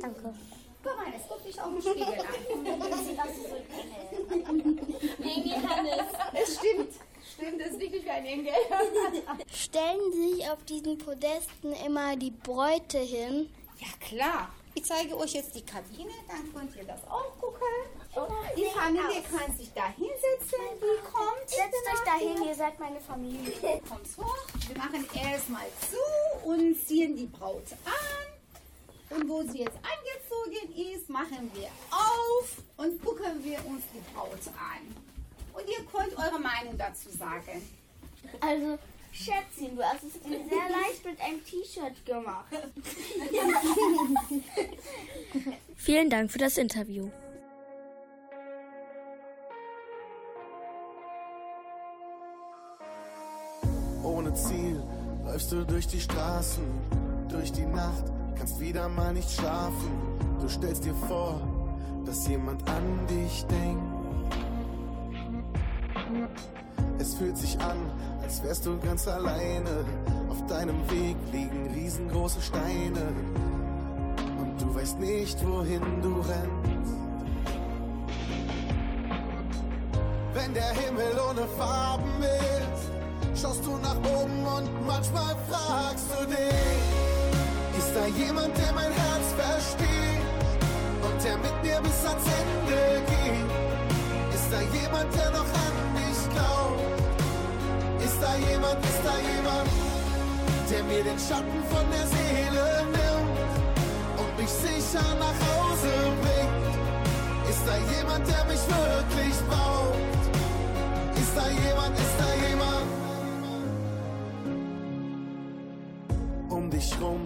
Danke. 0.00 0.34
Guck, 0.82 0.96
Hannes, 0.98 1.22
guck 1.28 1.42
dich 1.44 1.60
auch 1.60 1.66
im 1.68 1.80
Spiegel 1.80 2.02
Engel 5.22 5.68
Hannes. 5.68 6.14
an. 6.14 6.32
Es 6.34 6.56
stimmt. 6.58 6.92
Stimmt, 7.34 7.60
das 7.60 7.68
ist 7.70 7.80
wirklich 7.80 8.04
wie 8.04 8.10
ein 8.10 8.26
Engel. 8.26 8.52
Stellen 9.52 10.12
sich 10.12 10.48
auf 10.50 10.62
diesen 10.64 10.98
Podesten 10.98 11.72
immer 11.84 12.16
die 12.16 12.30
Bräute 12.30 12.98
hin? 12.98 13.50
Ja, 13.78 13.88
klar. 14.00 14.48
Ich 14.76 14.84
zeige 14.84 15.16
euch 15.16 15.32
jetzt 15.32 15.54
die 15.54 15.64
Kabine, 15.64 16.12
dann 16.28 16.52
könnt 16.52 16.76
ihr 16.76 16.84
das 16.84 17.02
auch 17.08 17.32
gucken. 17.40 17.66
Die 18.56 18.66
Familie 18.66 19.22
kann 19.22 19.56
sich 19.56 19.72
da 19.74 19.86
hinsetzen, 19.88 20.60
die 20.76 21.02
kommt. 21.02 21.48
Setzt 21.48 21.86
euch 21.94 22.04
dahin, 22.04 22.44
ihr 22.46 22.54
seid 22.54 22.78
meine 22.78 23.00
Familie. 23.00 23.52
Kommt 23.88 24.06
hoch. 24.18 24.46
Wir 24.68 24.76
machen 24.76 25.06
erstmal 25.14 25.66
zu 25.90 26.46
und 26.46 26.76
ziehen 26.86 27.16
die 27.16 27.24
Braut 27.26 27.64
an. 27.86 29.16
Und 29.16 29.28
wo 29.30 29.42
sie 29.44 29.60
jetzt 29.60 29.78
angezogen 29.78 30.94
ist, 30.94 31.08
machen 31.08 31.50
wir 31.54 31.68
auf 31.90 32.62
und 32.76 33.02
gucken 33.02 33.42
wir 33.42 33.58
uns 33.66 33.82
die 33.94 34.02
Braut 34.12 34.46
an. 34.58 34.94
Und 35.54 35.66
ihr 35.70 35.84
könnt 35.86 36.18
eure 36.18 36.38
Meinung 36.38 36.76
dazu 36.76 37.08
sagen. 37.08 37.66
Also, 38.40 38.78
Schätzchen, 39.16 39.76
du 39.76 39.82
hast 39.82 40.04
es 40.04 40.20
dir 40.20 40.38
sehr 40.48 40.68
leicht 40.68 41.04
mit 41.04 41.20
einem 41.20 41.42
T-Shirt 41.42 42.04
gemacht. 42.04 42.46
Vielen 45.76 46.10
Dank 46.10 46.30
für 46.30 46.38
das 46.38 46.58
Interview. 46.58 47.08
Ohne 54.02 54.34
Ziel 54.34 54.82
läufst 55.24 55.50
du 55.50 55.64
durch 55.64 55.86
die 55.86 56.00
Straßen, 56.00 56.64
durch 57.28 57.52
die 57.52 57.64
Nacht, 57.66 58.04
kannst 58.36 58.60
wieder 58.60 58.86
mal 58.88 59.14
nicht 59.14 59.30
schlafen. 59.30 59.90
Du 60.40 60.48
stellst 60.48 60.84
dir 60.84 60.94
vor, 61.08 61.40
dass 62.04 62.28
jemand 62.28 62.68
an 62.68 63.06
dich 63.08 63.44
denkt. 63.46 63.82
Es 66.98 67.14
fühlt 67.14 67.36
sich 67.36 67.58
an, 67.60 67.76
als 68.26 68.42
wärst 68.42 68.66
du 68.66 68.76
ganz 68.80 69.06
alleine. 69.06 69.84
Auf 70.28 70.44
deinem 70.48 70.78
Weg 70.90 71.16
liegen 71.32 71.70
riesengroße 71.72 72.42
Steine. 72.42 73.06
Und 74.40 74.60
du 74.60 74.74
weißt 74.74 74.98
nicht, 74.98 75.38
wohin 75.46 76.02
du 76.02 76.14
rennst. 76.32 76.94
Wenn 80.34 80.52
der 80.54 80.72
Himmel 80.80 81.14
ohne 81.30 81.46
Farben 81.56 82.20
ist, 82.20 83.40
schaust 83.40 83.64
du 83.64 83.76
nach 83.76 83.96
oben 83.96 84.40
und 84.56 84.86
manchmal 84.86 85.36
fragst 85.48 86.08
du 86.10 86.26
dich, 86.26 86.82
ist 87.78 87.92
da 87.94 88.06
jemand, 88.06 88.58
der 88.58 88.72
mein 88.72 88.92
Herz 89.02 89.26
versteht 89.38 90.26
und 91.06 91.24
der 91.24 91.36
mit 91.38 91.62
mir 91.62 91.80
bis 91.80 92.04
ans 92.04 92.26
Ende 92.40 93.02
geht? 93.12 94.34
Ist 94.34 94.48
da 94.50 94.60
jemand, 94.78 95.14
der 95.14 95.30
noch 95.30 95.50
an 95.66 95.74
mich 95.94 96.20
glaubt? 96.34 96.95
Da 98.26 98.34
jemand, 98.50 98.84
ist 98.84 99.02
da 99.04 99.16
jemand, 99.32 99.70
der 100.68 100.82
mir 100.90 101.04
den 101.04 101.18
Schatten 101.18 101.62
von 101.70 101.86
der 101.94 102.06
Seele 102.14 102.66
nimmt 102.96 103.38
und 104.20 104.30
mich 104.36 104.50
sicher 104.50 105.06
nach 105.24 105.38
Hause 105.46 105.92
bringt? 106.22 106.66
Ist 107.48 107.62
da 107.68 107.76
jemand, 107.94 108.26
der 108.26 108.44
mich 108.46 108.64
wirklich 108.78 109.36
braucht? 109.48 110.24
Ist 111.22 111.36
da 111.36 111.46
jemand, 111.66 111.94
ist 112.04 112.16
da 112.18 112.30
jemand? 112.48 112.88
Um 116.50 116.68
dich 116.68 117.00
rum 117.00 117.20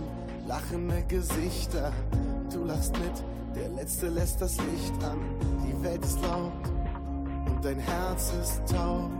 lachende 0.46 1.02
Gesichter, 1.08 1.92
du 2.52 2.64
lachst 2.64 2.92
mit, 2.98 3.24
der 3.54 3.70
Letzte 3.70 4.08
lässt 4.08 4.42
das 4.42 4.58
Licht 4.58 5.02
an. 5.02 5.18
Die 5.64 5.82
Welt 5.82 6.04
ist 6.04 6.20
laut 6.20 6.52
und 7.46 7.64
dein 7.64 7.78
Herz 7.78 8.32
ist 8.42 8.60
taub. 8.70 9.19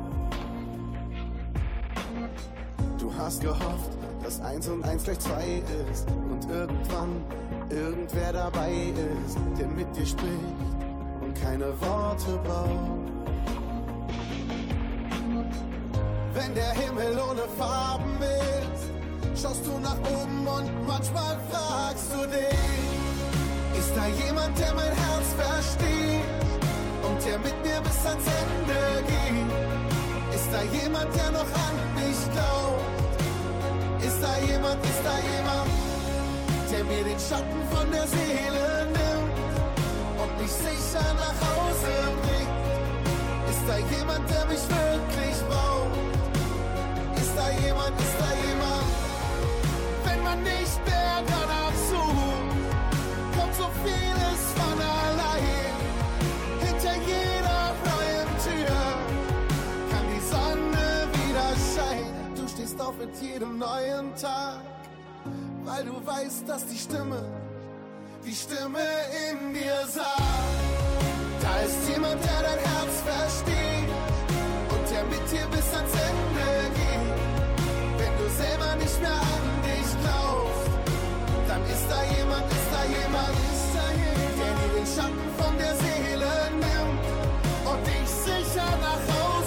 Du 3.11 3.19
hast 3.19 3.41
gehofft, 3.41 3.91
dass 4.23 4.41
eins 4.41 4.69
und 4.69 4.85
eins 4.85 5.05
gleich 5.05 5.19
zwei 5.19 5.63
ist 5.91 6.07
und 6.31 6.51
irgendwann 6.51 7.23
irgendwer 7.69 8.33
dabei 8.33 8.73
ist, 8.73 9.37
der 9.59 9.67
mit 9.67 9.95
dir 9.97 10.07
spricht 10.07 10.71
und 11.21 11.35
keine 11.41 11.69
Worte 11.81 12.39
braucht. 12.45 13.11
Wenn 16.35 16.55
der 16.55 16.71
Himmel 16.71 17.19
ohne 17.31 17.43
Farben 17.59 18.17
ist, 18.23 19.43
schaust 19.43 19.67
du 19.67 19.79
nach 19.81 19.99
oben 19.99 20.47
und 20.47 20.87
manchmal 20.87 21.37
fragst 21.51 22.13
du 22.13 22.27
dich, 22.29 23.79
ist 23.79 23.93
da 23.97 24.07
jemand, 24.25 24.59
der 24.59 24.75
mein 24.75 24.93
Herz 24.93 25.35
versteht 25.37 26.25
und 27.03 27.27
der 27.27 27.39
mit 27.39 27.55
mir 27.63 27.81
bis 27.83 28.07
ans 28.07 28.25
Ende 28.25 29.05
geht? 29.07 30.35
Ist 30.35 30.49
da 30.53 30.63
jemand, 30.63 31.15
der 31.15 31.31
noch 31.33 31.41
an 31.41 31.77
mich 31.97 32.33
glaubt? 32.33 32.70
Jemand, 34.47 34.83
ist 34.85 35.03
da 35.05 35.17
jemand, 35.35 35.71
der 36.71 36.85
mir 36.85 37.05
den 37.05 37.19
Schatten 37.19 37.63
von 37.73 37.91
der 37.91 38.07
Seele 38.07 38.87
nimmt 38.87 39.37
und 40.21 40.41
mich 40.41 40.51
sicher 40.51 41.07
nach 41.15 41.39
Hause 41.49 41.93
bringt? 42.23 42.61
Ist 43.51 43.65
da 43.69 43.77
jemand, 43.97 44.25
der 44.31 44.45
mich 44.47 44.65
wirklich 44.69 45.37
braucht? 45.49 45.99
Ist 47.17 47.33
da 47.37 47.51
jemand, 47.65 47.95
ist 48.01 48.17
da 48.19 48.31
jemand? 48.47 48.89
Wenn 50.05 50.23
man 50.23 50.43
nicht 50.43 50.79
mehr 50.87 51.17
danach 51.27 51.77
sucht, 51.91 52.57
kommt 53.37 53.55
so 53.55 53.69
vieles 53.85 54.41
von 54.57 54.79
allein. 54.81 55.70
Auf 62.81 62.97
mit 62.97 63.15
jedem 63.21 63.59
neuen 63.59 64.15
Tag, 64.17 64.63
weil 65.65 65.85
du 65.85 65.95
weißt, 66.05 66.49
dass 66.49 66.67
die 66.67 66.79
Stimme, 66.79 67.23
die 68.25 68.35
Stimme 68.35 68.87
in 69.31 69.53
dir 69.53 69.81
sagt. 69.87 70.21
Da 71.43 71.61
ist 71.61 71.89
jemand, 71.89 72.23
der 72.25 72.41
dein 72.43 72.59
Herz 72.59 72.95
versteht 73.05 73.91
und 74.73 74.91
der 74.91 75.05
mit 75.05 75.25
dir 75.31 75.47
bis 75.55 75.69
ans 75.75 75.93
Ende 76.09 76.51
geht. 76.81 77.19
Wenn 77.99 78.15
du 78.19 78.27
selber 78.43 78.77
nicht 78.77 79.01
mehr 79.01 79.21
an 79.35 79.47
dich 79.69 79.91
glaubst, 80.03 80.71
dann 81.49 81.63
ist 81.65 81.87
da 81.91 82.01
jemand, 82.17 82.45
ist 82.59 82.71
da 82.73 82.83
jemand, 82.99 83.37
der 83.77 84.53
dir 84.59 84.71
den 84.77 84.87
Schatten 84.87 85.29
von 85.39 85.53
der 85.59 85.75
Seele 85.85 86.33
nimmt 86.65 87.05
und 87.71 87.81
dich 87.87 88.09
sicher 88.09 88.71
nach 88.81 89.03
Hause 89.15 89.40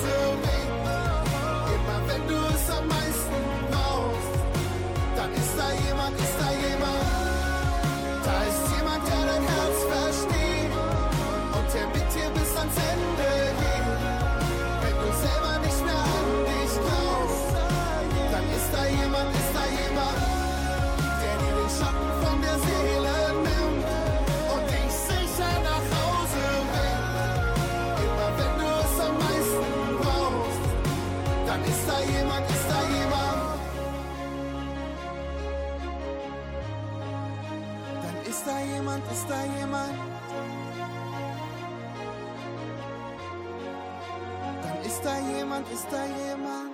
jemand, 38.93 39.11
ist 39.11 39.25
da 39.29 39.43
jemand. 39.59 39.93
Dann 44.61 44.85
ist 44.85 45.01
da 45.03 45.37
jemand, 45.37 45.71
ist 45.71 45.87
da 45.91 46.03
jemand. 46.05 46.71